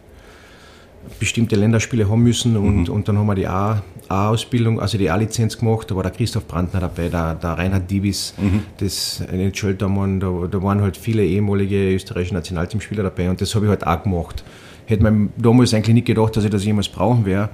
[1.18, 2.94] bestimmte Länderspiele haben müssen und, mhm.
[2.94, 5.90] und dann haben wir die A-Ausbildung, also die A-Lizenz gemacht.
[5.90, 8.64] Da war der Christoph Brandner dabei, der, der Reinhard Divis, mhm.
[8.78, 13.66] das da waren, da, da waren halt viele ehemalige österreichische Nationalteamspieler dabei und das habe
[13.66, 14.44] ich halt auch gemacht.
[14.86, 17.50] Hätte man damals eigentlich nicht gedacht, dass ich das jemals brauchen werde.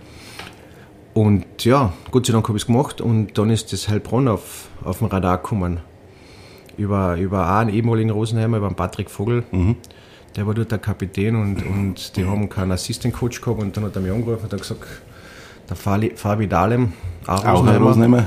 [1.16, 4.68] Und ja, Gott sei Dank habe ich es gemacht und dann ist das Heilbronn auf,
[4.84, 5.80] auf den Radar gekommen.
[6.76, 9.44] Über, über einen ehemaligen Rosenheimer, über den Patrick Vogel.
[9.50, 9.76] Mhm
[10.36, 13.84] der war dort der Kapitän und, und die haben keinen Assistant Coach gehabt und dann
[13.84, 14.82] hat er mich angerufen und hat gesagt,
[15.68, 16.92] der Fabi Dahlem,
[17.26, 18.24] auch Rosenheimer, Rosenheimer.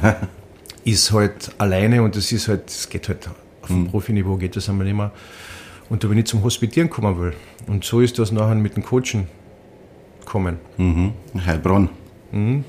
[0.83, 3.29] ist halt alleine und das ist halt, das geht halt
[3.61, 3.87] auf dem mhm.
[3.91, 5.11] Profiniveau geht das einmal nicht mehr.
[5.89, 7.33] Und da bin ich zum Hospitieren kommen will.
[7.67, 9.27] Und so ist das nachher mit dem Coachen
[10.19, 10.57] gekommen.
[10.77, 11.13] Mhm.
[11.45, 11.89] Heilbronn.
[12.31, 12.63] Mhm.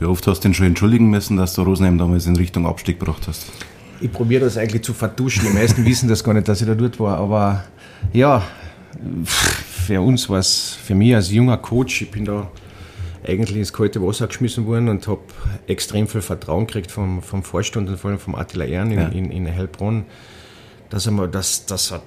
[0.00, 2.98] Wie oft hast du denn schon entschuldigen müssen, dass du Rosenheim damals in Richtung Abstieg
[2.98, 3.52] gebracht hast?
[4.00, 5.44] Ich probiere das eigentlich zu vertuschen.
[5.46, 7.18] Die meisten wissen das gar nicht, dass ich da dort war.
[7.18, 7.64] Aber
[8.14, 8.42] ja,
[9.26, 12.50] für uns war es, für mich als junger Coach, ich bin da
[13.26, 15.20] eigentlich ins kalte Wasser geschmissen worden und habe
[15.66, 19.08] extrem viel Vertrauen gekriegt vom, vom Vorstand und vor allem vom Attila Ehren in, ja.
[19.08, 20.06] in, in Heilbronn,
[20.88, 22.02] dass er, dass, dass er,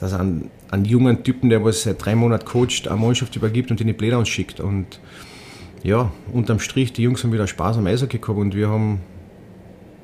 [0.00, 3.70] dass er einen, einen, jungen Typen, der was seit drei Monaten coacht, eine Mannschaft übergibt
[3.70, 4.58] und in die Pläne schickt.
[4.58, 4.98] Und
[5.82, 9.00] ja, unterm Strich, die Jungs haben wieder Spaß am Eishockey gehabt und wir haben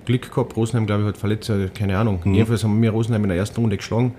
[0.05, 0.57] Glück gehabt.
[0.57, 2.21] Rosenheim, glaube ich, hat verletzt, keine Ahnung.
[2.25, 2.35] Mhm.
[2.35, 4.15] Jedenfalls haben wir Rosenheim in der ersten Runde geschlagen.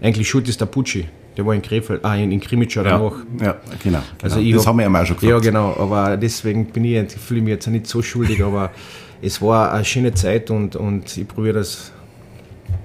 [0.00, 1.06] Eigentlich schuld ist der Pucci.
[1.36, 3.12] Der war in Krefeld, ah, in, in Krimica ja, danach.
[3.40, 4.00] Ja, genau.
[4.22, 4.56] Also genau.
[4.56, 5.44] das hab, haben wir ja mal schon gefragt.
[5.44, 5.76] Ja, genau.
[5.78, 8.72] Aber deswegen bin ich, fühle ich mich jetzt nicht so schuldig, aber
[9.22, 11.92] es war eine schöne Zeit und, und ich probiere das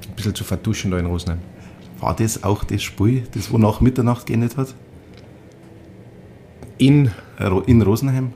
[0.07, 1.39] ein bisschen zu vertuschen da in Rosenheim.
[1.99, 4.75] War das auch das Spiel, das wo nach Mitternacht geendet hat?
[6.77, 7.11] In?
[7.65, 8.31] In Rosenheim?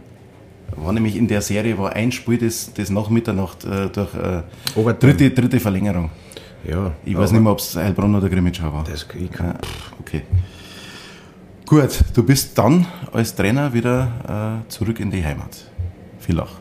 [0.76, 4.94] war nämlich in der Serie war ein Spiel, das, das nach Mitternacht äh, durch äh,
[5.00, 6.10] dritte, dritte Verlängerung.
[6.68, 8.84] Ja, ich weiß nicht mehr, ob es Heilbronn oder Grimmitschau war.
[8.84, 9.54] Das, ich kann, ja,
[10.00, 10.24] okay.
[11.66, 15.70] Gut, du bist dann als Trainer wieder äh, zurück in die Heimat,
[16.20, 16.60] Villach.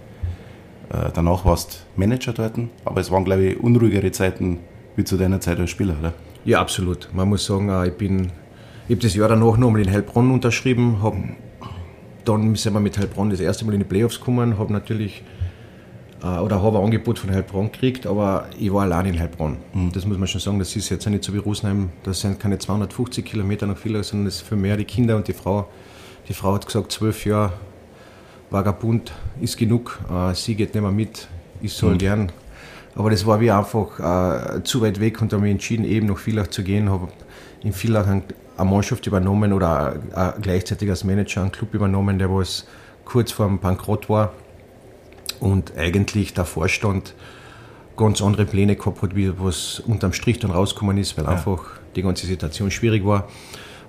[0.90, 4.58] Äh, danach warst du Manager dort, aber es waren, glaube ich, unruhigere Zeiten
[4.94, 6.12] wie zu deiner Zeit als Spieler, oder?
[6.44, 7.08] Ja, absolut.
[7.12, 8.30] Man muss sagen, äh, ich bin,
[8.88, 11.16] ich habe das Jahr danach nochmal in Heilbronn unterschrieben, habe
[12.28, 15.22] dann sind wir mit Heilbronn das erste Mal in die Playoffs gekommen, habe natürlich
[16.22, 19.58] äh, oder habe ein Angebot von Heilbronn gekriegt, aber ich war allein in Heilbronn.
[19.72, 19.92] Mhm.
[19.92, 22.58] Das muss man schon sagen, das ist jetzt nicht so wie Rosenheim, das sind keine
[22.58, 25.68] 250 Kilometer nach Villach, sondern das ist für mehr die Kinder und die Frau.
[26.28, 27.52] Die Frau hat gesagt, zwölf Jahre
[28.50, 31.28] Vagabund ist genug, äh, sie geht nicht mehr mit,
[31.62, 31.98] ich soll mhm.
[31.98, 32.32] gern.
[32.94, 36.06] Aber das war wie einfach äh, zu weit weg und da habe ich entschieden, eben
[36.06, 37.08] nach Villach zu gehen, habe
[37.62, 38.22] in Villach eine
[38.58, 39.96] Mannschaft übernommen oder
[40.40, 42.66] gleichzeitig als Manager einen Club übernommen, der was
[43.04, 44.32] kurz vor dem Bankrott war
[45.40, 47.14] und eigentlich der Vorstand
[47.96, 51.30] ganz andere Pläne gehabt hat, wie was unterm Strich dann rausgekommen ist, weil ja.
[51.30, 53.28] einfach die ganze Situation schwierig war.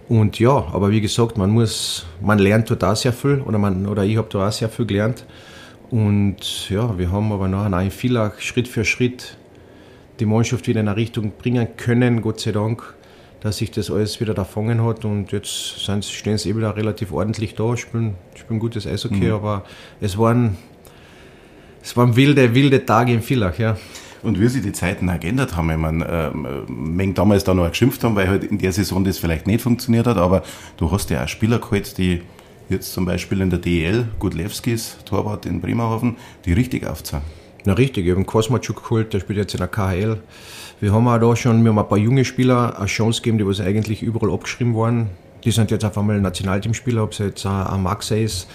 [0.08, 3.86] Und ja, aber wie gesagt, man muss, man lernt dort auch sehr viel oder, man,
[3.88, 5.26] oder ich habe da auch sehr viel gelernt.
[5.90, 9.38] Und ja, wir haben aber nachher in Villach Schritt für Schritt
[10.20, 12.96] die Mannschaft wieder in eine Richtung bringen können, Gott sei Dank,
[13.42, 15.06] dass sich das alles wieder erfangen hat.
[15.06, 19.34] Und jetzt sind, stehen sie eh wieder relativ ordentlich da, spielen, spielen gutes Eishockey, mhm.
[19.34, 19.64] aber
[20.02, 20.58] es waren,
[21.82, 23.78] es waren wilde, wilde Tage in Villach, ja.
[24.24, 28.04] Und wie sich die Zeiten auch geändert haben, ich meine, äh, damals da noch geschimpft
[28.04, 30.44] haben, weil halt in der Saison das vielleicht nicht funktioniert hat, aber
[30.78, 32.24] du hast ja auch Spieler geholt, die
[32.68, 37.24] jetzt zum Beispiel in der DEL, Gudlewskis, Torwart in Bremerhaven, die richtig aufzahlen.
[37.68, 40.20] Na richtig, einen Kosmatschuk geholt, der spielt jetzt in der KHL.
[40.80, 43.46] Wir haben auch da schon, wir haben ein paar junge Spieler eine Chance gegeben, die
[43.46, 45.10] was eigentlich überall abgeschrieben waren.
[45.44, 48.48] Die sind jetzt auf einmal Nationalteamspieler, ob es jetzt ein Max ist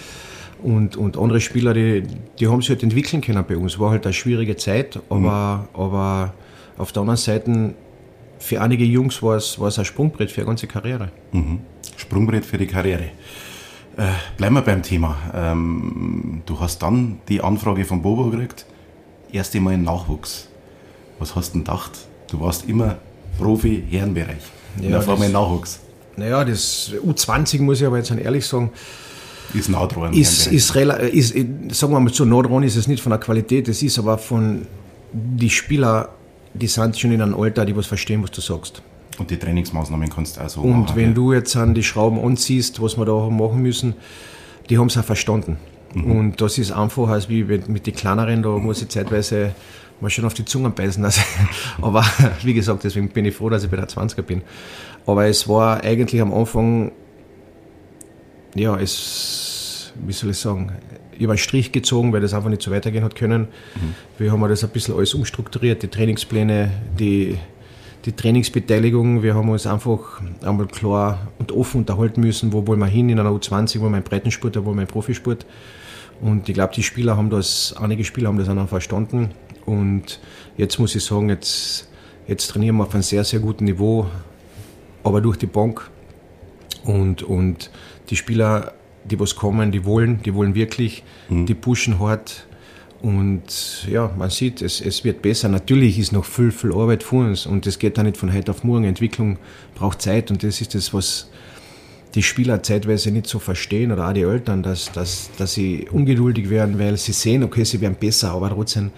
[0.63, 2.05] und, und andere Spieler, die,
[2.39, 3.79] die haben sich halt entwickeln können bei uns.
[3.79, 5.79] War halt eine schwierige Zeit, aber, mhm.
[5.79, 6.33] aber
[6.79, 7.75] auf der anderen Seite,
[8.39, 11.11] für einige Jungs war es, war es ein Sprungbrett für eine ganze Karriere.
[11.33, 11.61] Mhm.
[11.99, 13.11] Sprungbrett für die Karriere.
[13.95, 14.05] Äh,
[14.39, 15.19] bleiben wir beim Thema.
[15.35, 18.65] Ähm, du hast dann die Anfrage von Bobo gekriegt,
[19.33, 20.49] erste Mal Nachwuchs.
[21.19, 21.93] Was hast du denn gedacht?
[22.31, 22.97] Du warst immer
[23.39, 24.43] Profi, Herrenbereich.
[24.81, 25.81] Ja, auf einmal Nachwuchs.
[26.17, 28.71] Naja, das U20 muss ich aber jetzt ehrlich sagen,
[29.55, 30.15] ist nah dran.
[30.15, 31.35] Ist, ist, ist,
[31.77, 34.17] sagen wir mal so, nah dran ist es nicht von der Qualität, es ist aber
[34.17, 34.67] von
[35.13, 36.09] die Spieler,
[36.55, 38.83] die sind schon in einem Alter, die was verstehen, was du sagst.
[39.19, 41.15] Und die Trainingsmaßnahmen kannst du auch so Und machen, wenn ja.
[41.15, 43.95] du jetzt an die Schrauben anziehst, was wir da machen müssen,
[44.71, 45.59] die haben es auch verstanden.
[45.95, 46.11] Mhm.
[46.11, 49.55] Und das ist einfacher als wie mit den kleineren, da muss ich zeitweise
[50.01, 51.05] mal schon auf die Zunge beißen.
[51.05, 51.21] Also,
[51.83, 52.05] aber
[52.43, 54.43] wie gesagt, deswegen bin ich froh, dass ich bei der 20er bin.
[55.07, 56.93] Aber es war eigentlich am Anfang,
[58.55, 60.73] ja, es, wie soll ich sagen,
[61.23, 63.43] habe einen Strich gezogen, weil das einfach nicht so weitergehen hat können.
[63.75, 63.95] Mhm.
[64.19, 67.39] Wir haben das ein bisschen alles umstrukturiert, die Trainingspläne, die
[68.05, 69.23] die Trainingsbeteiligung.
[69.23, 73.21] Wir haben uns einfach einmal klar und offen unterhalten müssen, wo wollen wir hin in
[73.21, 75.47] einer U20, wo im Breitensport, wo im Profisport.
[76.23, 79.33] Und ich glaube, die Spieler haben das, einige Spieler haben das auch verstanden.
[79.67, 80.21] Und
[80.57, 81.89] jetzt muss ich sagen, jetzt,
[82.27, 84.07] jetzt trainieren wir auf einem sehr, sehr guten Niveau,
[85.05, 85.91] aber durch die Bank.
[86.85, 87.71] Und, und
[88.09, 88.73] die Spieler,
[89.05, 91.47] die was kommen, die wollen, die wollen wirklich, mhm.
[91.47, 92.47] die pushen hart
[93.03, 95.49] und ja, man sieht, es, es wird besser.
[95.49, 98.53] Natürlich ist noch viel, viel Arbeit vor uns und es geht da nicht von heute
[98.53, 98.85] auf morgen.
[98.85, 99.39] Entwicklung
[99.75, 101.29] braucht Zeit und das ist das, was
[102.15, 106.51] die Spieler zeitweise nicht so verstehen oder auch die Eltern, dass, dass, dass sie ungeduldig
[106.51, 108.91] werden, weil sie sehen, okay, sie werden besser, aber trotzdem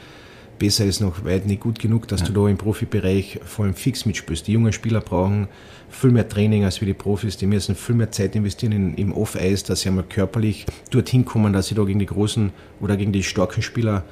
[0.59, 2.27] besser ist noch weit nicht gut genug, dass ja.
[2.27, 4.47] du da im Profibereich vor allem fix mitspielst.
[4.47, 5.49] Die jungen Spieler brauchen
[5.91, 7.37] viel mehr Training als wie die Profis.
[7.37, 11.53] Die müssen viel mehr Zeit investieren in, im Off-Eis, dass sie einmal körperlich dorthin kommen,
[11.53, 12.51] dass sie da gegen die großen
[12.81, 14.05] oder gegen die starken Spieler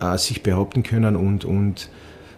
[0.00, 1.90] äh, sich behaupten können und, und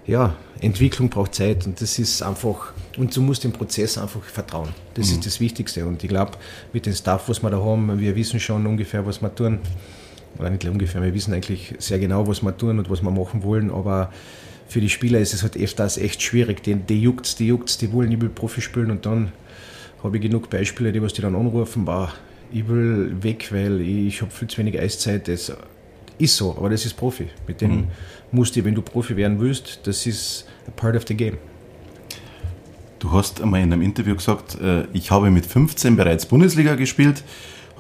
[0.09, 4.71] ja, Entwicklung braucht Zeit und das ist einfach, und du musst dem Prozess einfach vertrauen.
[4.95, 5.19] Das mhm.
[5.19, 6.33] ist das Wichtigste und ich glaube,
[6.73, 9.61] mit dem Staff, was wir da haben, wir wissen schon ungefähr, was wir tun
[10.39, 13.45] oder nicht ungefähr, wir wissen eigentlich sehr genau, was wir tun und was wir machen
[13.45, 14.11] wollen, aber
[14.67, 16.63] für die Spieler ist es halt öfters echt schwierig.
[16.63, 19.33] Die, die juckt's, die juckt's, die wollen, ich will Profi spielen und dann
[20.03, 22.13] habe ich genug Beispiele, die was die dann anrufen, bah,
[22.53, 25.29] ich will weg, weil ich habe viel zu wenig Eiszeit.
[25.29, 25.53] Das
[26.19, 27.29] ist so, aber das ist Profi.
[27.47, 27.89] Mit dem mhm.
[28.33, 31.39] musst du, wenn du Profi werden willst, das ist a part of the game.
[32.99, 37.23] Du hast einmal in einem Interview gesagt, äh, ich habe mit 15 bereits Bundesliga gespielt.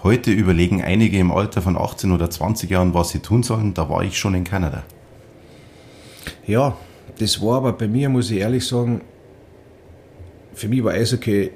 [0.04, 3.74] Heute überlegen einige im Alter von 18 oder 20 Jahren, was sie tun sollen.
[3.74, 4.84] Da war ich schon in Kanada.
[6.46, 6.76] Ja,
[7.18, 9.00] das war aber bei mir, muss ich ehrlich sagen,
[10.54, 11.50] für mich war Eishockey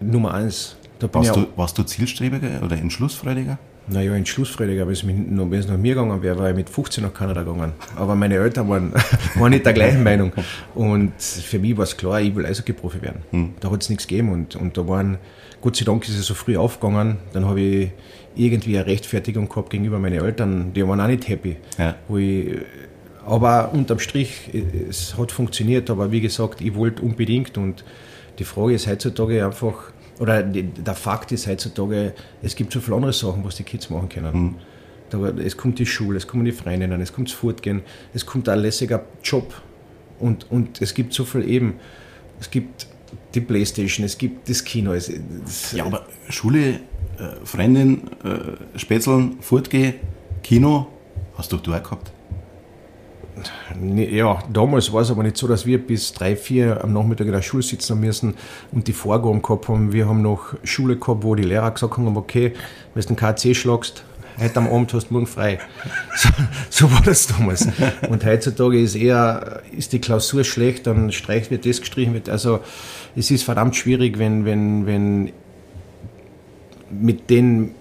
[0.00, 0.76] Nummer eins.
[1.12, 3.58] warst, du, warst du Zielstrebiger oder Entschlussfreudiger?
[3.90, 7.04] Naja, Entschlussfreudiger, wenn es, noch, wenn es nach mir gegangen wäre, war ich mit 15
[7.04, 7.72] nach Kanada gegangen.
[7.96, 8.92] Aber meine Eltern waren,
[9.36, 10.32] waren nicht der gleichen Meinung.
[10.74, 13.22] Und für mich war es klar, ich will Eishockey-Profi werden.
[13.30, 13.54] Hm.
[13.60, 14.32] Da hat es nichts gegeben.
[14.32, 15.18] Und, und da waren
[15.60, 17.18] Gott sei Dank ist es so früh aufgegangen.
[17.32, 17.90] Dann habe ich
[18.36, 20.72] irgendwie eine Rechtfertigung gehabt gegenüber meinen Eltern.
[20.72, 21.56] Die waren auch nicht happy.
[21.78, 21.96] Ja.
[22.16, 22.58] Ich,
[23.26, 24.50] aber unterm Strich,
[24.88, 25.90] es hat funktioniert.
[25.90, 27.58] Aber wie gesagt, ich wollte unbedingt.
[27.58, 27.84] Und
[28.38, 33.12] die Frage ist heutzutage einfach, oder der Fakt ist heutzutage, es gibt so viele andere
[33.12, 34.42] Sachen, was die Kids machen können.
[34.42, 34.54] Mhm.
[35.10, 38.48] Da, es kommt die Schule, es kommen die Freundinnen, es kommt das Fortgehen, es kommt
[38.48, 39.54] ein lässiger Job.
[40.18, 41.74] Und, und es gibt so viel eben.
[42.40, 42.86] Es gibt
[43.34, 44.92] die Playstation, es gibt das Kino.
[44.92, 46.78] Es, es ja, aber Schule, äh,
[47.44, 49.94] Freundin, äh, Spätzeln, Fortgehen,
[50.42, 50.88] Kino,
[51.36, 52.12] hast doch du auch gehabt?
[53.80, 57.32] Ja, damals war es aber nicht so, dass wir bis drei, vier am Nachmittag in
[57.32, 58.34] der Schule sitzen müssen
[58.72, 59.92] und die Vorgaben gehabt haben.
[59.92, 62.52] Wir haben noch Schule gehabt, wo die Lehrer gesagt haben, okay,
[62.94, 64.04] wenn du den KC schlagst,
[64.38, 65.58] heute am Abend hast du morgen frei.
[66.16, 66.28] So,
[66.70, 67.68] so, war das damals.
[68.08, 72.28] Und heutzutage ist eher, ist die Klausur schlecht, dann streicht wird das gestrichen wird.
[72.28, 72.60] Also
[73.14, 75.32] es ist verdammt schwierig, wenn, wenn, wenn
[76.90, 77.74] mit den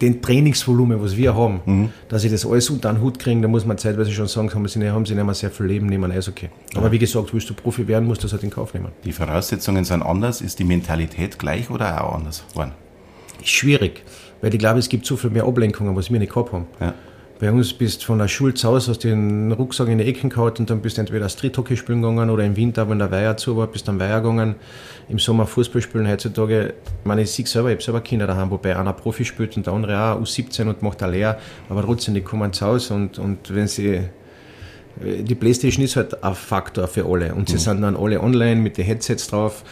[0.00, 1.88] den Trainingsvolumen, was wir haben, mhm.
[2.08, 4.68] dass ich das alles unter den Hut kriege, da muss man zeitweise schon sagen, haben
[4.68, 6.50] sie, haben sie nicht mehr sehr viel Leben nehmen, ist okay.
[6.74, 6.92] Aber ja.
[6.92, 8.88] wie gesagt, willst du Profi werden, musst du das halt in Kauf nehmen.
[9.04, 10.40] Die Voraussetzungen sind anders.
[10.40, 12.72] Ist die Mentalität gleich oder auch anders geworden?
[13.40, 14.02] Ist schwierig,
[14.40, 16.66] weil ich glaube, es gibt so viel mehr Ablenkungen, was wir nicht gehabt haben.
[16.80, 16.94] Ja.
[17.38, 20.30] Bei uns bist du von der Schule zu Hause, hast den Rucksack in die Ecken
[20.30, 23.36] gehauen und dann bist du entweder Street-Hockey spielen gegangen oder im Winter, wenn der Weiher
[23.36, 24.54] zu war, bist du am Weiher gegangen.
[25.10, 26.72] Im Sommer Fußball spielen heutzutage.
[27.00, 29.66] Ich meine, ich sehe selber, ich habe selber Kinder daheim, wobei einer Profi spielt und
[29.66, 33.18] der andere auch U17 und macht da leer, aber trotzdem, die kommen zu Hause und,
[33.18, 34.00] und wenn sie
[34.98, 37.60] die Playstation ist halt ein Faktor für alle und sie mhm.
[37.60, 39.62] sind dann alle online mit den Headsets drauf.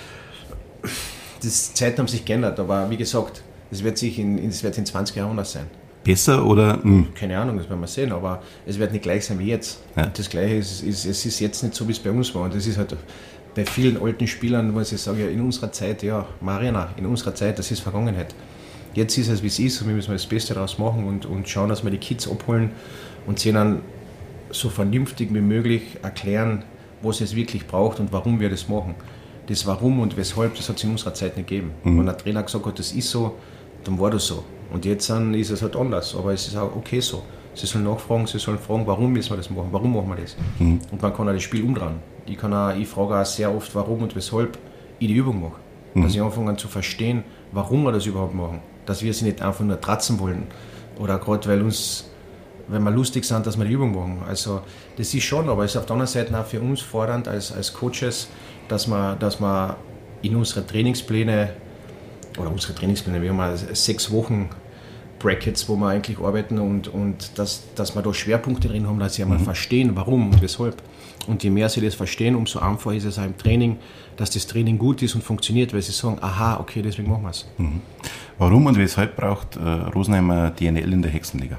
[1.42, 4.84] Die Zeiten haben sich geändert, aber wie gesagt, das wird sich in, das wird in
[4.84, 5.64] 20 Jahren anders sein
[6.04, 6.76] besser oder?
[6.76, 6.82] Mh.
[6.82, 7.14] Hm?
[7.14, 9.82] Keine Ahnung, das werden wir sehen, aber es wird nicht gleich sein wie jetzt.
[9.96, 10.06] Ja.
[10.06, 12.42] Das Gleiche ist, ist, es ist jetzt nicht so, wie es bei uns war.
[12.42, 12.96] Und das ist halt
[13.54, 17.34] bei vielen alten Spielern, wo ich sage, ja, in unserer Zeit, ja, Mariana, in unserer
[17.34, 18.34] Zeit, das ist Vergangenheit.
[18.94, 21.48] Jetzt ist es, wie es ist, und wir müssen das Beste daraus machen und, und
[21.48, 22.70] schauen, dass wir die Kids abholen
[23.26, 23.80] und sie dann
[24.50, 26.64] so vernünftig wie möglich erklären,
[27.02, 28.94] was es wirklich braucht und warum wir das machen.
[29.46, 31.72] Das Warum und Weshalb, das hat es in unserer Zeit nicht gegeben.
[31.82, 31.98] Mhm.
[31.98, 33.36] Wenn der Trainer gesagt hat, das ist so,
[33.84, 34.44] dann war das so.
[34.72, 37.22] Und jetzt ist es halt anders, aber es ist auch okay so.
[37.54, 40.36] Sie sollen nachfragen, sie sollen fragen, warum müssen wir das machen, warum machen wir das.
[40.58, 40.80] Mhm.
[40.90, 42.00] Und man kann auch das Spiel umdrehen.
[42.26, 44.58] Ich, kann auch, ich frage auch sehr oft, warum und weshalb
[44.98, 45.60] ich die Übung mache.
[45.94, 46.02] Mhm.
[46.02, 47.22] Dass ich anfange zu verstehen,
[47.52, 48.60] warum wir das überhaupt machen.
[48.86, 50.48] Dass wir sie nicht einfach nur tratzen wollen.
[50.98, 52.10] Oder gerade weil uns,
[52.66, 54.22] wenn wir lustig sind, dass wir die Übung machen.
[54.26, 54.62] Also
[54.96, 57.52] das ist schon, aber es ist auf der anderen Seite auch für uns fordernd als,
[57.52, 58.28] als Coaches,
[58.66, 59.76] dass wir, dass wir
[60.22, 61.50] in unsere Trainingspläne
[62.38, 64.50] oder unsere Trainingspläne, wir haben sechs Wochen
[65.18, 69.14] Brackets, wo wir eigentlich arbeiten und, und dass, dass wir da Schwerpunkte drin haben, dass
[69.14, 69.44] sie einmal mhm.
[69.44, 70.82] verstehen, warum und weshalb.
[71.26, 73.78] Und je mehr sie das verstehen, umso einfacher ist es auch im Training,
[74.16, 77.30] dass das Training gut ist und funktioniert, weil sie sagen, aha, okay, deswegen machen wir
[77.30, 77.46] es.
[77.56, 77.80] Mhm.
[78.38, 81.58] Warum und weshalb braucht äh, Rosenheimer DNL in der Hexenliga?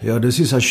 [0.00, 0.62] Ja, das ist, eine,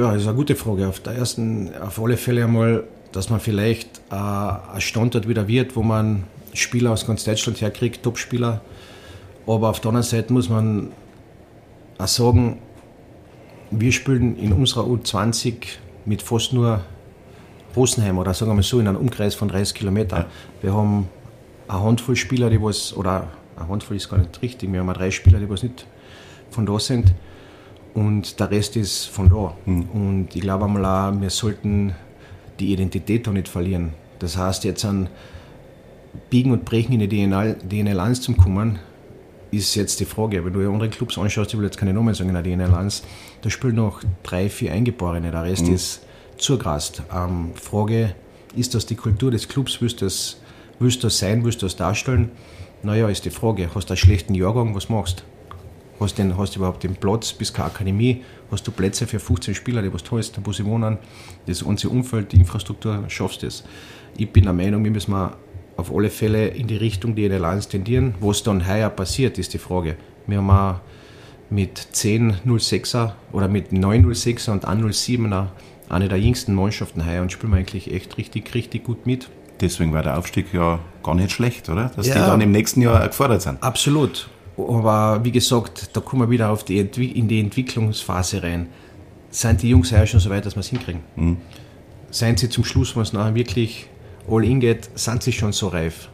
[0.00, 0.86] ja, das ist eine gute Frage.
[0.86, 5.74] Auf der ersten, auf alle Fälle einmal, dass man vielleicht äh, ein Standort wieder wird,
[5.74, 6.24] wo man
[6.54, 8.60] Spieler aus ganz Deutschland herkriegt, Top-Spieler,
[9.46, 10.92] aber auf der anderen Seite muss man
[11.98, 12.58] auch sagen,
[13.70, 15.54] wir spielen in unserer U20
[16.04, 16.80] mit fast nur
[17.76, 20.22] Rosenheim oder sagen wir mal so in einem Umkreis von 30 Kilometern.
[20.22, 20.26] Ja.
[20.62, 21.08] Wir haben
[21.66, 25.10] eine Handvoll Spieler, die was, oder eine Handvoll ist gar nicht richtig, wir haben drei
[25.10, 25.86] Spieler, die was nicht
[26.50, 27.12] von da sind
[27.94, 29.54] und der Rest ist von da.
[29.66, 29.82] Mhm.
[29.92, 31.94] Und ich glaube einmal auch, wir sollten
[32.60, 33.92] die Identität da nicht verlieren.
[34.18, 35.08] Das heißt, jetzt an
[36.30, 38.78] Biegen und Brechen in die DNL, DNL 1 zu kommen,
[39.50, 42.34] ist jetzt die Frage, wenn du andere Clubs anschaust, ich will jetzt keine Namen sagen,
[42.34, 43.02] in der DNL1,
[43.42, 45.74] da spielen noch drei, vier Eingeborene, der Rest mhm.
[45.74, 46.02] ist
[46.36, 47.02] zugrast.
[47.14, 48.14] Ähm, Frage,
[48.56, 50.40] ist das die Kultur des Clubs, willst du das,
[50.78, 52.30] willst du das sein, willst du das darstellen?
[52.82, 55.24] Naja, ist die Frage, hast du einen schlechten Jahrgang, was machst
[56.00, 59.80] Hast du hast überhaupt den Platz, bist keine Akademie, hast du Plätze für 15 Spieler,
[59.80, 60.98] die was tust, wo sie wohnen,
[61.46, 63.62] das ganze Umfeld, die Infrastruktur, schaffst du das.
[64.16, 65.36] Ich bin der Meinung, wir müssen mal
[65.76, 68.14] auf alle Fälle in die Richtung die Allianz tendieren.
[68.20, 69.96] Was dann heuer passiert, ist die Frage.
[70.26, 70.80] Wir haben auch
[71.50, 75.48] mit 10.06er oder mit 9.06er und 1.07er
[75.88, 79.28] eine der jüngsten Mannschaften heuer und spielen wir eigentlich echt richtig, richtig gut mit.
[79.60, 81.92] Deswegen war der Aufstieg ja gar nicht schlecht, oder?
[81.94, 83.62] Dass ja, die dann im nächsten Jahr gefordert sind.
[83.62, 84.28] Absolut.
[84.56, 88.68] Aber wie gesagt, da kommen wir wieder auf die in die Entwicklungsphase rein.
[89.30, 91.02] Sind die Jungs ja schon so weit, dass wir es hinkriegen?
[91.16, 91.36] Mhm.
[92.10, 93.88] Seien sie zum Schluss, wenn es nachher wirklich
[94.28, 96.08] All-In geht, sind sie schon so reif.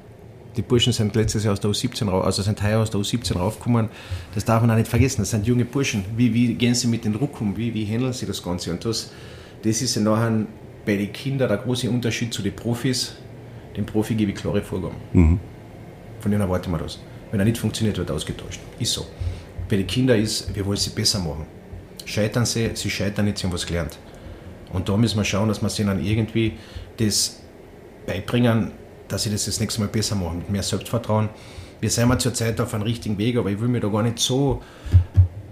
[0.56, 3.36] Die Burschen sind letztes Jahr aus der U17 raus, also sind heuer aus der U17
[3.36, 3.88] raufgekommen.
[4.34, 5.22] Das darf man auch nicht vergessen.
[5.22, 6.04] Das sind junge Burschen.
[6.16, 7.56] Wie, wie gehen sie mit den Ruck um?
[7.56, 8.72] Wie, wie handeln sie das Ganze?
[8.72, 9.12] Und das,
[9.62, 10.46] das ist ja nachher
[10.84, 13.14] bei den Kindern der große Unterschied zu den Profis.
[13.76, 14.96] Dem Profi gebe ich klare Vorgaben.
[15.12, 15.38] Mhm.
[16.18, 16.98] Von denen erwarte ich mir das.
[17.30, 18.60] Wenn er nicht funktioniert, wird er ausgetauscht.
[18.80, 19.06] Ist so.
[19.68, 21.46] Bei den Kindern ist, wir wollen sie besser machen.
[22.04, 23.98] Scheitern sie, sie scheitern nicht, sie haben was gelernt.
[24.72, 26.54] Und da müssen wir schauen, dass wir sie dann irgendwie
[26.96, 27.39] das
[28.10, 28.72] beibringen,
[29.08, 31.28] dass ich das das nächste Mal besser mache, mit mehr Selbstvertrauen.
[31.80, 34.18] Wir sind ja zurzeit auf einem richtigen Weg, aber ich will mir da gar nicht
[34.18, 34.62] so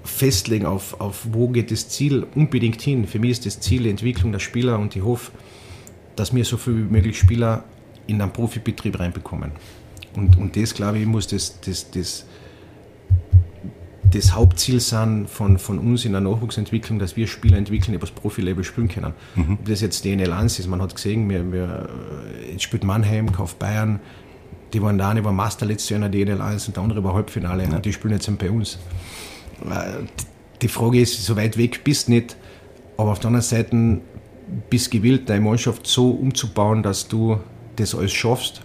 [0.04, 3.06] festlegen, auf, auf wo geht das Ziel unbedingt hin.
[3.06, 5.32] Für mich ist das Ziel die Entwicklung der Spieler und ich hoffe,
[6.16, 7.64] dass wir so viel wie möglich Spieler
[8.06, 9.52] in einen Profibetrieb reinbekommen.
[10.16, 12.24] Und, und das, glaube ich, muss das, das, das
[14.12, 18.10] das Hauptziel sein von, von uns in der Nachwuchsentwicklung, dass wir Spieler entwickeln, die das
[18.10, 19.12] Profi-Level spielen können.
[19.34, 19.54] Mhm.
[19.54, 21.88] Ob das jetzt DNL 1 ist, man hat gesehen, wir, wir,
[22.50, 24.00] jetzt spielt Mannheim, Kauf Bayern,
[24.72, 27.04] die waren da, die waren Master letztes Jahr in der DNL 1 und der andere
[27.04, 27.76] war Halbfinale ja.
[27.76, 28.78] und die spielen jetzt bei uns.
[29.68, 30.04] Äh,
[30.60, 32.36] die Frage ist, so weit weg bist du nicht,
[32.96, 34.00] aber auf der anderen Seite
[34.70, 37.38] bist gewillt, deine Mannschaft so umzubauen, dass du
[37.76, 38.62] das alles schaffst.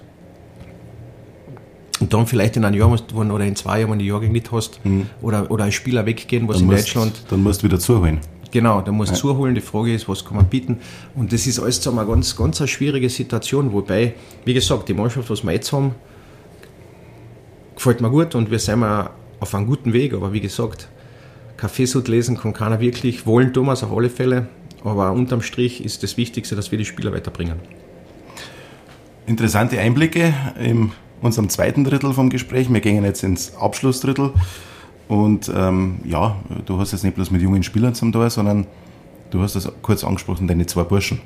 [2.13, 4.79] Dann vielleicht in einem Jahr musst, oder in zwei Jahren, wenn du Jahrgang nicht hast,
[4.85, 5.07] mhm.
[5.21, 7.23] oder, oder ein Spieler weggehen, was dann in musst, Deutschland.
[7.29, 8.19] Dann musst du wieder zuholen.
[8.51, 9.21] Genau, da musst du ja.
[9.21, 9.55] zuholen.
[9.55, 10.77] Die Frage ist, was kann man bieten?
[11.15, 13.73] Und das ist alles zusammen eine ganz, ganz eine schwierige Situation.
[13.73, 14.13] Wobei,
[14.45, 15.95] wie gesagt, die Mannschaft, was wir jetzt haben,
[17.75, 19.09] gefällt mir gut und wir sind mal
[19.39, 20.13] auf einem guten Weg.
[20.13, 20.87] Aber wie gesagt,
[21.57, 23.25] Kaffeesud lesen kann keiner wirklich.
[23.25, 24.47] Wollen Thomas auf alle Fälle.
[24.83, 27.59] Aber unterm Strich ist das Wichtigste, dass wir die Spieler weiterbringen.
[29.25, 30.31] Interessante Einblicke
[31.23, 32.71] unserem zweiten Drittel vom Gespräch.
[32.71, 34.31] Wir gehen jetzt ins Abschlussdrittel.
[35.07, 38.67] Und ähm, ja, du hast jetzt nicht bloß mit jungen Spielern zum Tor, sondern
[39.31, 41.19] du hast das kurz angesprochen, deine zwei Burschen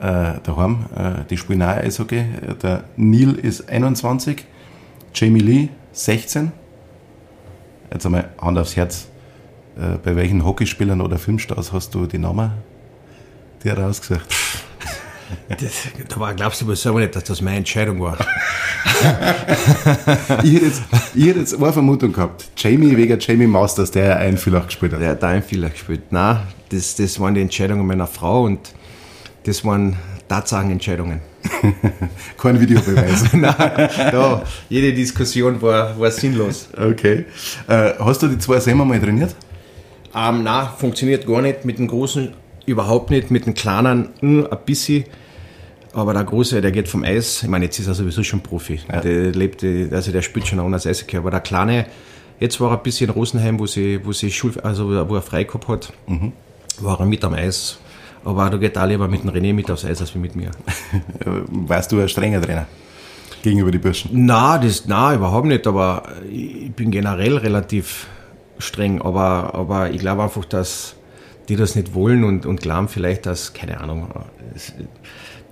[0.00, 2.24] äh, daheim, äh, die spielen auch Eishockey.
[2.62, 4.44] Der Neil ist 21,
[5.14, 6.52] Jamie Lee 16.
[7.92, 9.08] Jetzt einmal Hand aufs Herz.
[9.76, 12.52] Äh, bei welchen Hockeyspielern oder Filmstars hast du die Namen
[13.62, 14.39] dir rausgesucht?
[15.48, 18.18] Das, da war, glaubst du aber selber nicht, dass das meine Entscheidung war.
[20.42, 20.82] ich, hätte jetzt,
[21.14, 22.48] ich hätte jetzt eine Vermutung gehabt.
[22.56, 25.00] Jamie wegen Jamie Masters, der einen Fehler gespielt hat.
[25.00, 26.02] Der hat einen Fehler gespielt.
[26.10, 28.60] Nein, das, das waren die Entscheidungen meiner Frau und
[29.44, 29.96] das waren
[30.28, 31.20] Tatsachen-Entscheidungen.
[32.38, 33.24] Kein Videobeweis.
[33.32, 36.68] Nein, da, jede Diskussion war, war sinnlos.
[36.76, 37.24] Okay.
[37.66, 39.34] Äh, hast du die zwei selber mal trainiert?
[40.14, 41.64] Ähm, nein, funktioniert gar nicht.
[41.64, 42.32] Mit dem Großen
[42.66, 45.04] überhaupt nicht, mit dem Kleinen mh, ein bisschen.
[45.92, 47.42] Aber der Große, der geht vom Eis.
[47.42, 48.80] Ich meine, jetzt ist er sowieso schon Profi.
[48.90, 49.00] Ja.
[49.00, 51.16] Der lebt, also der spielt schon anders Eishockey.
[51.16, 51.86] Aber der Kleine,
[52.38, 55.22] jetzt war er ein bisschen in Rosenheim, wo sie, wo sie Schul, also wo er
[55.22, 56.32] frei gehabt hat, mhm.
[56.80, 57.78] war er mit am Eis.
[58.24, 60.50] Aber da geht auch lieber mit dem René mit aufs Eis als mit mir.
[61.48, 62.66] Warst du ein strenger Trainer?
[63.42, 64.26] Gegenüber die Burschen?
[64.26, 65.66] Nein, das, nein, überhaupt nicht.
[65.66, 68.06] Aber ich bin generell relativ
[68.58, 69.00] streng.
[69.00, 70.96] Aber, aber ich glaube einfach, dass
[71.48, 74.08] die das nicht wollen und, und glauben vielleicht, dass, keine Ahnung,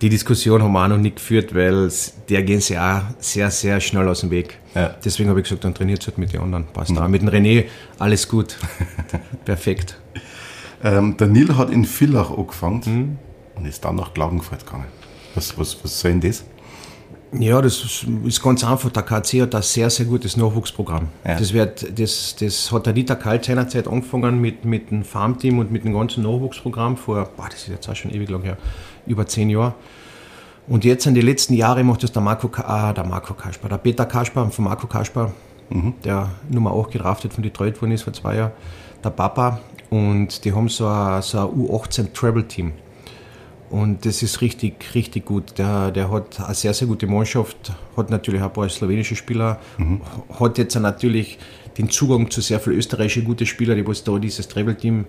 [0.01, 1.91] die Diskussion haben wir auch noch nicht geführt, weil
[2.29, 4.59] der gehen sie auch sehr, sehr schnell aus dem Weg.
[4.75, 4.95] Ja.
[5.05, 6.67] Deswegen habe ich gesagt, dann trainiert halt mit den anderen.
[6.73, 6.99] Passt mhm.
[6.99, 7.09] auch.
[7.09, 7.65] Mit dem René
[7.99, 8.57] alles gut.
[9.45, 9.99] Perfekt.
[10.85, 13.19] Ähm, der Nil hat in Villach angefangen mhm.
[13.57, 14.87] und ist dann nach Klagenfurt gegangen.
[15.35, 16.45] Was, was, was soll denn das?
[17.33, 18.91] Ja, das ist ganz einfach.
[18.91, 21.09] Der KC hat ein sehr, sehr gutes Nachwuchsprogramm.
[21.27, 21.39] Ja.
[21.39, 25.71] Das, wird, das, das hat der Dieter Kalt seinerzeit angefangen mit, mit dem Farmteam und
[25.71, 28.57] mit dem ganzen Nachwuchsprogramm vor, boah, das ist jetzt auch schon ewig lang her,
[29.07, 29.75] über zehn Jahre.
[30.67, 33.79] Und jetzt in den letzten Jahren macht das der Marco, ah, der Marco Kasper, der
[33.79, 35.33] Peter Kasper von Marco Kasper,
[35.71, 35.95] mhm.
[36.05, 38.53] der Nummer 8 gedraftet von Detroit worden ist vor zwei Jahren,
[39.05, 39.61] der Papa.
[39.91, 42.73] Und die haben so ein, so ein U18 Travel Team.
[43.71, 45.59] Und das ist richtig, richtig gut.
[45.59, 50.01] Der, der hat eine sehr, sehr gute Mannschaft, hat natürlich ein paar slowenische Spieler, mhm.
[50.39, 51.39] hat jetzt natürlich
[51.77, 55.05] den Zugang zu sehr vielen österreichischen guten Spielern, die was da dieses Travel-Team,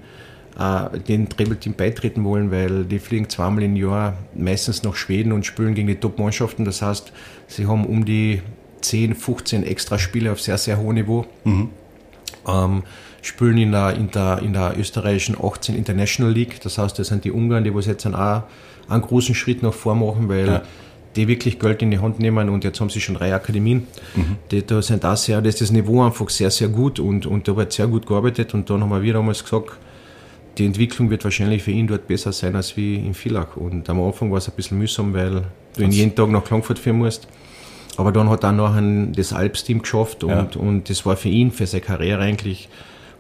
[0.60, 5.46] äh, den Travel-Team beitreten wollen, weil die fliegen zweimal im Jahr meistens nach Schweden und
[5.46, 6.66] spielen gegen die Top-Mannschaften.
[6.66, 7.14] Das heißt,
[7.48, 8.42] sie haben um die
[8.82, 11.26] 10, 15 extra Spiele auf sehr, sehr hohem Niveau.
[11.46, 11.70] Mhm.
[12.48, 12.84] Ähm,
[13.22, 16.62] spielen in der, in der, in der österreichischen 18 International League.
[16.62, 18.44] Das heißt, das sind die Ungarn, die was jetzt auch
[18.88, 20.62] einen großen Schritt nach vor machen, weil ja.
[21.16, 23.88] die wirklich Geld in die Hand nehmen und jetzt haben sie schon drei Akademien.
[24.16, 24.38] Mhm.
[24.52, 27.48] Die, da sind auch sehr, da ist das Niveau einfach sehr, sehr gut und, und
[27.48, 29.72] da wird sehr gut gearbeitet und dann haben wir wieder einmal gesagt,
[30.58, 33.56] die Entwicklung wird wahrscheinlich für ihn dort besser sein als wie in Villach.
[33.56, 35.44] Und am Anfang war es ein bisschen mühsam, weil
[35.76, 37.28] du ihn jeden Tag nach Klangfurt führen musst.
[37.96, 40.62] Aber dann hat er nachher das Alps-Team geschafft und, ja.
[40.62, 42.70] und das war für ihn, für seine Karriere eigentlich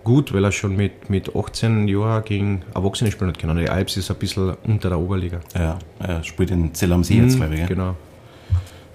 [0.03, 3.57] gut, weil er schon mit, mit 18 Jahren gegen Erwachsene spielen hat können.
[3.57, 5.39] Die Alps ist ein bisschen unter der Oberliga.
[5.57, 7.67] Ja, er spielt in Zell am See jetzt, mhm, glaube ich.
[7.67, 7.95] Genau.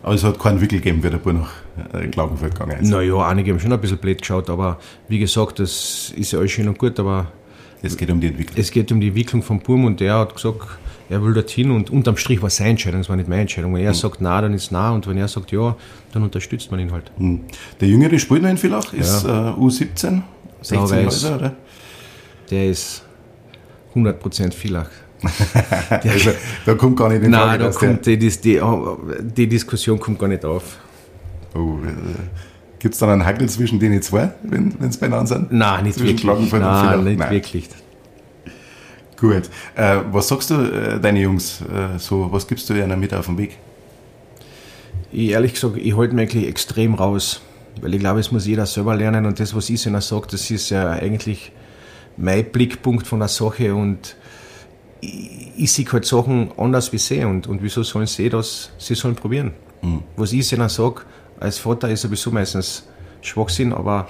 [0.03, 1.51] Aber es hat keinen Wickel gegeben, wie der Bub nach
[1.95, 2.91] äh, Klagenfurt gegangen ist.
[2.91, 4.79] Naja, einige haben schon ein bisschen blöd geschaut, aber
[5.09, 7.29] wie gesagt, das ist ja alles schön und gut, aber
[7.81, 8.59] es geht um die Entwicklung.
[8.59, 10.79] Es geht um die Entwicklung vom Bum und der hat gesagt,
[11.09, 13.75] er will dorthin und unterm Strich war seine Entscheidung, das war nicht meine Entscheidung.
[13.75, 13.95] Wenn er mhm.
[13.95, 15.77] sagt na, dann ist na und wenn er sagt ja,
[16.13, 17.11] dann unterstützt man ihn halt.
[17.19, 17.41] Mhm.
[17.81, 19.51] Der Jüngere spielt noch in Villach, ist ja.
[19.51, 20.23] äh, U17,
[20.65, 21.57] 16 Jahre, oder?
[22.51, 23.03] Der ist
[23.95, 24.91] 100% Villach.
[25.91, 26.31] also,
[26.67, 28.61] da kommt gar nicht in Frage, Nein, da kommt die, die,
[29.23, 30.79] die, Diskussion kommt gar nicht auf.
[31.55, 31.93] Oh, äh,
[32.79, 35.53] Gibt es dann einen Hagel zwischen denen zwei, wenn es beieinander sind?
[35.53, 36.53] Nein, nicht zwischen wirklich.
[36.53, 37.31] Nein, nicht Nein.
[37.31, 37.69] wirklich.
[39.17, 39.49] Gut.
[39.75, 42.31] Äh, was sagst du äh, deine Jungs äh, so?
[42.31, 43.57] Was gibst du ihnen mit auf den Weg?
[45.13, 47.41] Ich, ehrlich gesagt, ich halte mich extrem raus.
[47.81, 50.51] Weil ich glaube, es muss jeder selber lernen und das, was ich ihnen sage, das
[50.51, 51.53] ist ja eigentlich
[52.17, 54.17] mein Blickpunkt von der Sache und
[55.01, 58.71] ich, ich sehe halt Sachen anders wie sie und, und wieso sollen sie das?
[58.79, 59.53] Sie sollen probieren.
[59.83, 60.03] Mhm.
[60.17, 61.03] Was ich ihnen sage,
[61.41, 62.87] als Vater ist sowieso meistens
[63.21, 64.09] Schwachsinn, aber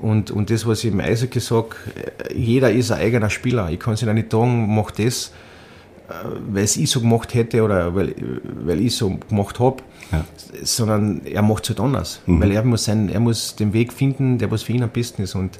[0.00, 1.76] und, und das, was ich im Eishockey sage,
[2.34, 3.70] jeder ist ein eigener Spieler.
[3.70, 5.32] Ich kann es ihnen nicht sagen, mach das.
[6.48, 8.14] weil es ich so gemacht hätte oder weil,
[8.64, 9.82] weil ich so gemacht habe,
[10.12, 10.24] ja.
[10.62, 12.20] sondern er macht es halt anders.
[12.26, 12.40] Mhm.
[12.40, 15.22] Weil er muss, sein, er muss den Weg finden, der was für ihn am besten
[15.22, 15.34] ist.
[15.34, 15.58] Und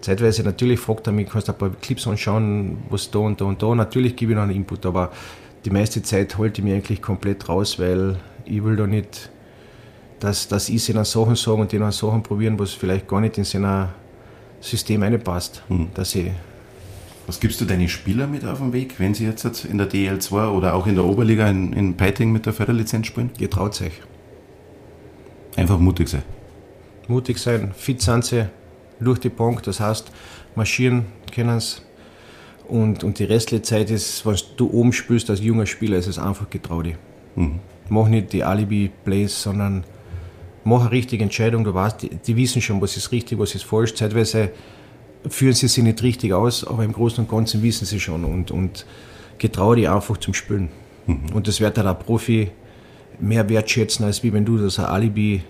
[0.00, 3.46] zeitweise natürlich fragt er mich, kannst du ein paar Clips anschauen, was da und da
[3.46, 3.74] und da.
[3.74, 5.12] Natürlich gebe ich noch einen Input, aber
[5.64, 9.30] die meiste Zeit halte ich mich eigentlich komplett raus, weil ich will da nicht,
[10.20, 13.44] dass, dass ich seine Sachen sagen und denen Sachen probieren, was vielleicht gar nicht in
[13.44, 13.88] sein
[14.60, 15.62] System reinpasst.
[15.68, 15.88] Mhm.
[15.94, 16.30] Dass ich
[17.26, 20.48] was gibst du deinen Spieler mit auf den Weg, wenn sie jetzt in der DL2
[20.48, 23.30] oder auch in der Oberliga in, in Peiting mit der Förderlizenz spielen?
[23.38, 23.92] Getraut sich.
[25.56, 26.22] Einfach mutig sein.
[27.08, 28.46] Mutig sein, fit sind sie,
[29.00, 30.10] durch die Bank, das heißt,
[30.54, 31.82] marschieren können sie.
[32.68, 36.18] Und, und die restliche Zeit ist, wenn du oben spielst als junger Spieler, ist es
[36.18, 36.86] einfach getraut.
[37.36, 37.58] Mhm.
[37.88, 39.84] Mach nicht die Alibi-Plays, sondern
[40.64, 41.64] mach eine richtige Entscheidung.
[41.64, 43.94] Du weißt, die, die, wissen schon, was ist richtig, was ist falsch.
[43.94, 44.52] Zeitweise
[45.28, 48.50] führen sie sich nicht richtig aus, aber im Großen und Ganzen wissen sie schon und,
[48.50, 48.86] und
[49.38, 50.68] getraue dich einfach zum Spielen.
[51.06, 51.26] Mhm.
[51.34, 52.50] Und das wird der Profi
[53.20, 55.42] mehr wertschätzen, als wie wenn du das Alibi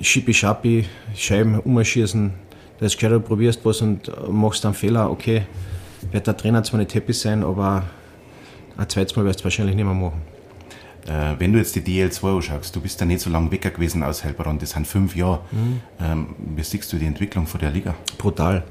[0.00, 2.32] Schippi-Schappi, Scheiben umschießen,
[2.80, 5.46] das gescheiter probierst was und machst einen Fehler, okay,
[6.10, 7.84] wird der Trainer zwar nicht happy sein, aber
[8.76, 10.33] ein zweites Mal wirst du wahrscheinlich nicht mehr machen.
[11.06, 14.02] Äh, wenn du jetzt die DL2 anschaust, du bist ja nicht so lange weg gewesen
[14.02, 15.40] aus Heilbronn, das sind fünf Jahre.
[15.50, 15.80] Mhm.
[16.00, 16.26] Ähm,
[16.56, 17.94] wie siehst du die Entwicklung von der Liga?
[18.16, 18.64] Brutal.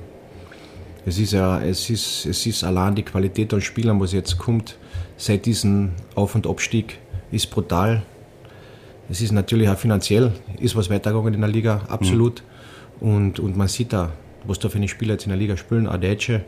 [1.05, 4.77] Es ist ja, es ist, es ist allein die Qualität an Spielern, was jetzt kommt,
[5.17, 6.97] seit diesem Auf- und Abstieg,
[7.31, 8.03] ist brutal.
[9.09, 12.41] Es ist natürlich auch finanziell, ist was weitergegangen in der Liga, absolut.
[12.99, 13.07] Mhm.
[13.09, 14.11] Und, und man sieht da,
[14.45, 16.45] was da für eine Spieler jetzt in der Liga spielen, auch Deutsche.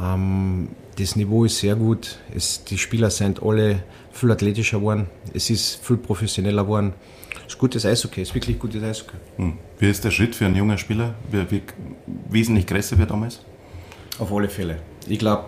[0.00, 2.18] Ähm, das Niveau ist sehr gut.
[2.34, 3.82] Es, die Spieler sind alle
[4.14, 5.08] viel athletischer geworden.
[5.34, 6.94] Es ist viel professioneller geworden.
[7.46, 9.16] Es ist gutes Eishockey, es ist wirklich gutes Eishockey.
[9.36, 9.58] Hm.
[9.78, 11.14] Wie ist der Schritt für einen jungen Spieler?
[11.30, 11.62] Wie, wie
[12.30, 13.40] wesentlich größer wird damals?
[14.18, 14.78] Auf alle Fälle.
[15.08, 15.46] Ich glaube,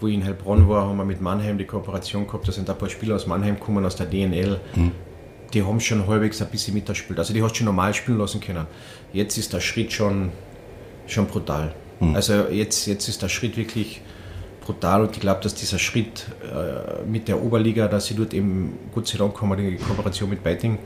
[0.00, 2.48] wo ich in Heilbronn war, haben wir mit Mannheim die Kooperation gehabt.
[2.48, 4.60] Da sind ein paar Spieler aus Mannheim gekommen, aus der DNL.
[4.74, 4.90] Hm.
[5.52, 7.18] Die haben schon halbwegs ein bisschen mitgespielt.
[7.18, 8.66] Also die hast du schon normal spielen lassen können.
[9.12, 10.30] Jetzt ist der Schritt schon,
[11.06, 11.74] schon brutal.
[12.00, 12.16] Hm.
[12.16, 14.00] Also jetzt, jetzt ist der Schritt wirklich
[14.64, 18.78] brutal und ich glaube, dass dieser Schritt äh, mit der Oberliga, dass sie dort eben,
[18.94, 20.78] Gott sei Dank haben wir die Kooperation mit Beiting,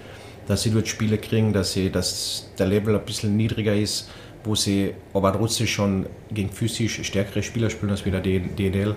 [0.47, 4.11] dass sie dort Spiele kriegen, dass, sie, dass der Level ein bisschen niedriger ist,
[4.45, 8.97] wo sie aber trotzdem schon gegen physisch stärkere Spieler spielen als wieder DNL,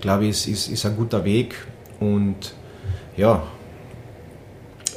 [0.00, 1.54] glaube ich, ist, ist, ist ein guter Weg.
[2.00, 2.54] Und
[3.16, 3.42] ja,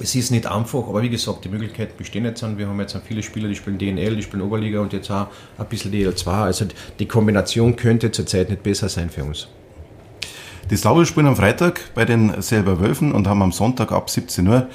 [0.01, 2.43] es ist nicht einfach, aber wie gesagt, die Möglichkeiten bestehen jetzt.
[2.57, 5.27] Wir haben jetzt viele Spieler, die spielen DNL, die spielen Oberliga und jetzt auch
[5.57, 6.27] ein bisschen DL2.
[6.27, 6.65] Also
[6.99, 9.47] die Kombination könnte zurzeit nicht besser sein für uns.
[10.69, 14.45] Die Slauer spielen am Freitag bei den Selber Wölfen und haben am Sonntag ab 17
[14.47, 14.67] Uhr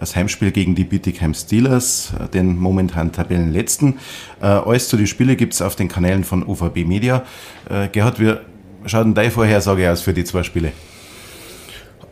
[0.00, 3.98] das Heimspiel gegen die Bietigheim Steelers, den momentan Tabellenletzten.
[4.40, 7.24] Äh, alles zu den Spielen gibt es auf den Kanälen von UVB Media.
[7.70, 8.34] Äh, Gerhard, wie
[8.86, 10.72] schaut denn deine Vorhersage aus für die zwei Spiele?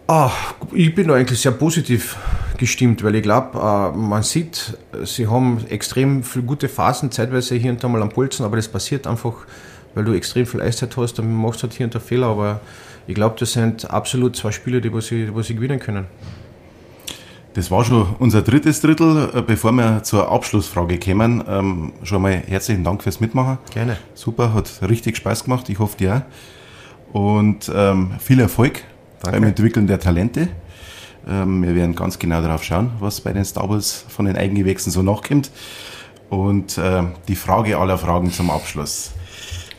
[0.06, 0.30] Ah,
[0.72, 2.16] ich bin eigentlich sehr positiv
[2.58, 7.72] gestimmt, weil ich glaube, äh, man sieht, sie haben extrem viele gute Phasen, zeitweise hier
[7.72, 9.32] und da mal am Pulsen, aber das passiert einfach,
[9.94, 12.60] weil du extrem viel Eiszeit hast, dann machst du halt hier und da Fehler, aber
[13.06, 16.06] ich glaube, das sind absolut zwei Spiele, die was sie, die was sie gewinnen können.
[17.54, 19.30] Das war schon unser drittes Drittel.
[19.32, 23.58] Äh, bevor wir zur Abschlussfrage kommen, ähm, schon mal herzlichen Dank fürs Mitmachen.
[23.72, 23.96] Gerne.
[24.14, 25.68] Super, hat richtig Spaß gemacht.
[25.68, 26.24] Ich hoffe, dir
[27.12, 27.20] auch.
[27.20, 28.82] Und ähm, viel Erfolg
[29.24, 29.40] Danke.
[29.40, 30.48] beim Entwickeln der Talente.
[31.26, 34.92] Ähm, wir werden ganz genau darauf schauen, was bei den Star Wars von den Eigengewächsen
[34.92, 35.50] so nachkommt.
[36.28, 39.12] Und äh, die Frage aller Fragen zum Abschluss.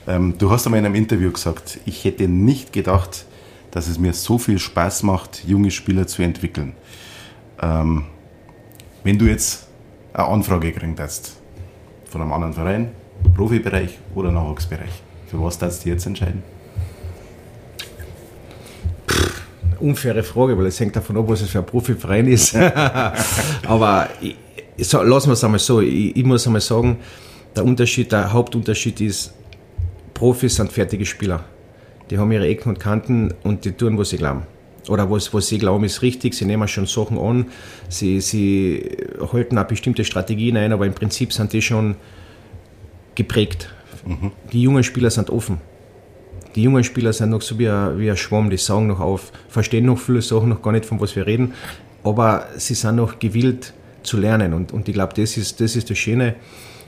[0.07, 3.25] Ähm, du hast einmal in einem Interview gesagt, ich hätte nicht gedacht,
[3.71, 6.73] dass es mir so viel Spaß macht, junge Spieler zu entwickeln.
[7.61, 8.05] Ähm,
[9.03, 9.67] wenn du jetzt
[10.13, 11.37] eine Anfrage gekriegt hast
[12.09, 12.91] von einem anderen Verein,
[13.35, 16.54] Profibereich oder Nachwuchsbereich, für was darfst du jetzt entscheiden?
[19.79, 22.55] Unfaire Frage, weil es hängt davon ab, was es für ein Profiverein ist.
[23.67, 24.35] Aber ich,
[24.87, 25.81] so, lassen wir es einmal so.
[25.81, 26.97] Ich, ich, muss einmal sagen,
[27.55, 29.33] der Unterschied, der Hauptunterschied ist,
[30.13, 31.43] Profis sind fertige Spieler.
[32.09, 34.43] Die haben ihre Ecken und Kanten und die tun, was sie glauben.
[34.87, 36.35] Oder was, was sie glauben, ist richtig.
[36.35, 37.47] Sie nehmen schon Sachen an.
[37.89, 38.97] Sie, sie
[39.33, 41.95] halten auch bestimmte Strategien ein, aber im Prinzip sind die schon
[43.15, 43.73] geprägt.
[44.05, 44.31] Mhm.
[44.51, 45.59] Die jungen Spieler sind offen
[46.55, 49.31] die jungen Spieler sind noch so wie ein, wie ein Schwamm, die sagen noch auf,
[49.49, 51.53] verstehen noch viele Sachen noch gar nicht, von was wir reden,
[52.03, 54.53] aber sie sind noch gewillt zu lernen.
[54.53, 56.35] Und, und ich glaube, das ist, das ist das Schöne,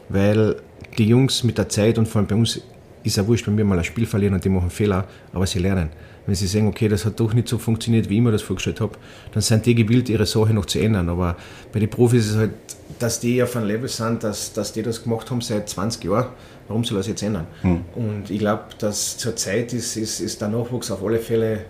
[0.09, 0.55] weil
[0.97, 2.61] die Jungs mit der Zeit und vor allem bei uns
[3.07, 5.59] ist ja wurscht, wenn wir mal ein Spiel verlieren und die machen Fehler, aber sie
[5.59, 5.89] lernen.
[6.25, 8.81] Wenn sie sehen, okay, das hat doch nicht so funktioniert, wie ich mir das vorgestellt
[8.81, 8.97] habe,
[9.31, 11.07] dann sind die gewillt, ihre Sache noch zu ändern.
[11.09, 11.37] Aber
[11.71, 12.51] bei den Profis ist es halt,
[12.99, 16.27] dass die auf einem Level sind, dass, dass die das gemacht haben seit 20 Jahren.
[16.67, 17.47] Warum soll das jetzt ändern?
[17.61, 17.81] Hm.
[17.95, 21.61] Und ich glaube, dass zur Zeit ist, ist, ist der Nachwuchs auf alle Fälle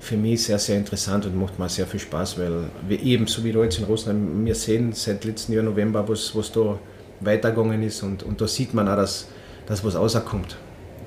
[0.00, 3.42] für mich sehr, sehr interessant und macht mir sehr viel Spaß, weil wir eben, so
[3.44, 6.78] wie da jetzt in Rosenheim, wir sehen seit letztem Jahr November, was, was da
[7.20, 9.26] weitergegangen ist und, und da sieht man auch, dass,
[9.66, 10.56] dass was rauskommt.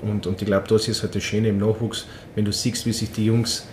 [0.02, 2.92] Und, und ich glaube, das ist halt das Schöne im Nachwuchs, wenn du siehst, wie
[2.92, 3.66] sich die Jungs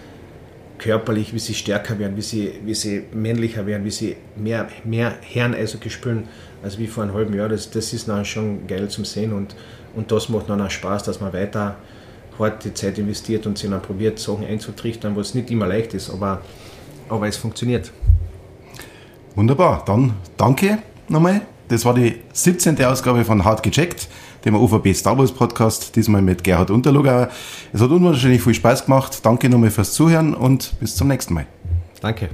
[0.78, 5.16] körperlich, wie sie stärker werden, wie sie, wie sie männlicher werden, wie sie mehr, mehr
[5.22, 6.28] Herren-Eishockey spielen,
[6.64, 7.50] als wie vor einem halben Jahr.
[7.50, 9.56] Das, das ist dann schon geil zum Sehen und,
[9.96, 11.78] und das macht dann auch Spaß, dass man weiter
[12.38, 16.10] hart die Zeit investiert und sich dann probiert, Sachen einzutrichtern, was nicht immer leicht ist,
[16.10, 16.42] aber,
[17.10, 17.92] aber es funktioniert.
[19.36, 21.42] Wunderbar, dann danke nochmal.
[21.70, 22.82] Das war die 17.
[22.86, 24.08] Ausgabe von Hart gecheckt
[24.48, 27.30] dem UVB Star Wars Podcast, diesmal mit Gerhard Unterlugauer.
[27.74, 29.20] Es hat unwahrscheinlich viel Spaß gemacht.
[29.26, 31.46] Danke nochmal fürs Zuhören und bis zum nächsten Mal.
[32.00, 32.30] Danke.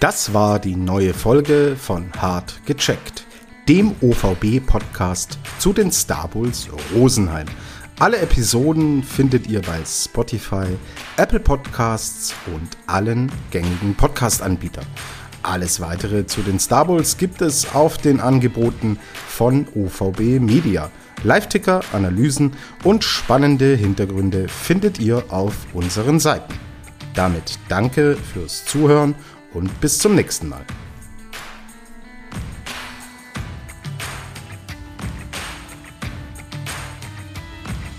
[0.00, 3.26] Das war die neue Folge von Hart gecheckt,
[3.68, 7.46] dem OVB Podcast zu den Star Bulls Rosenheim.
[7.98, 10.66] Alle Episoden findet ihr bei Spotify,
[11.18, 14.86] Apple Podcasts und allen gängigen Podcast-Anbietern.
[15.42, 20.90] Alles weitere zu den Star Bulls gibt es auf den Angeboten von OVB Media.
[21.24, 22.52] Live-Ticker, Analysen
[22.84, 26.54] und spannende Hintergründe findet ihr auf unseren Seiten.
[27.14, 29.14] Damit danke fürs Zuhören
[29.52, 30.64] und bis zum nächsten Mal.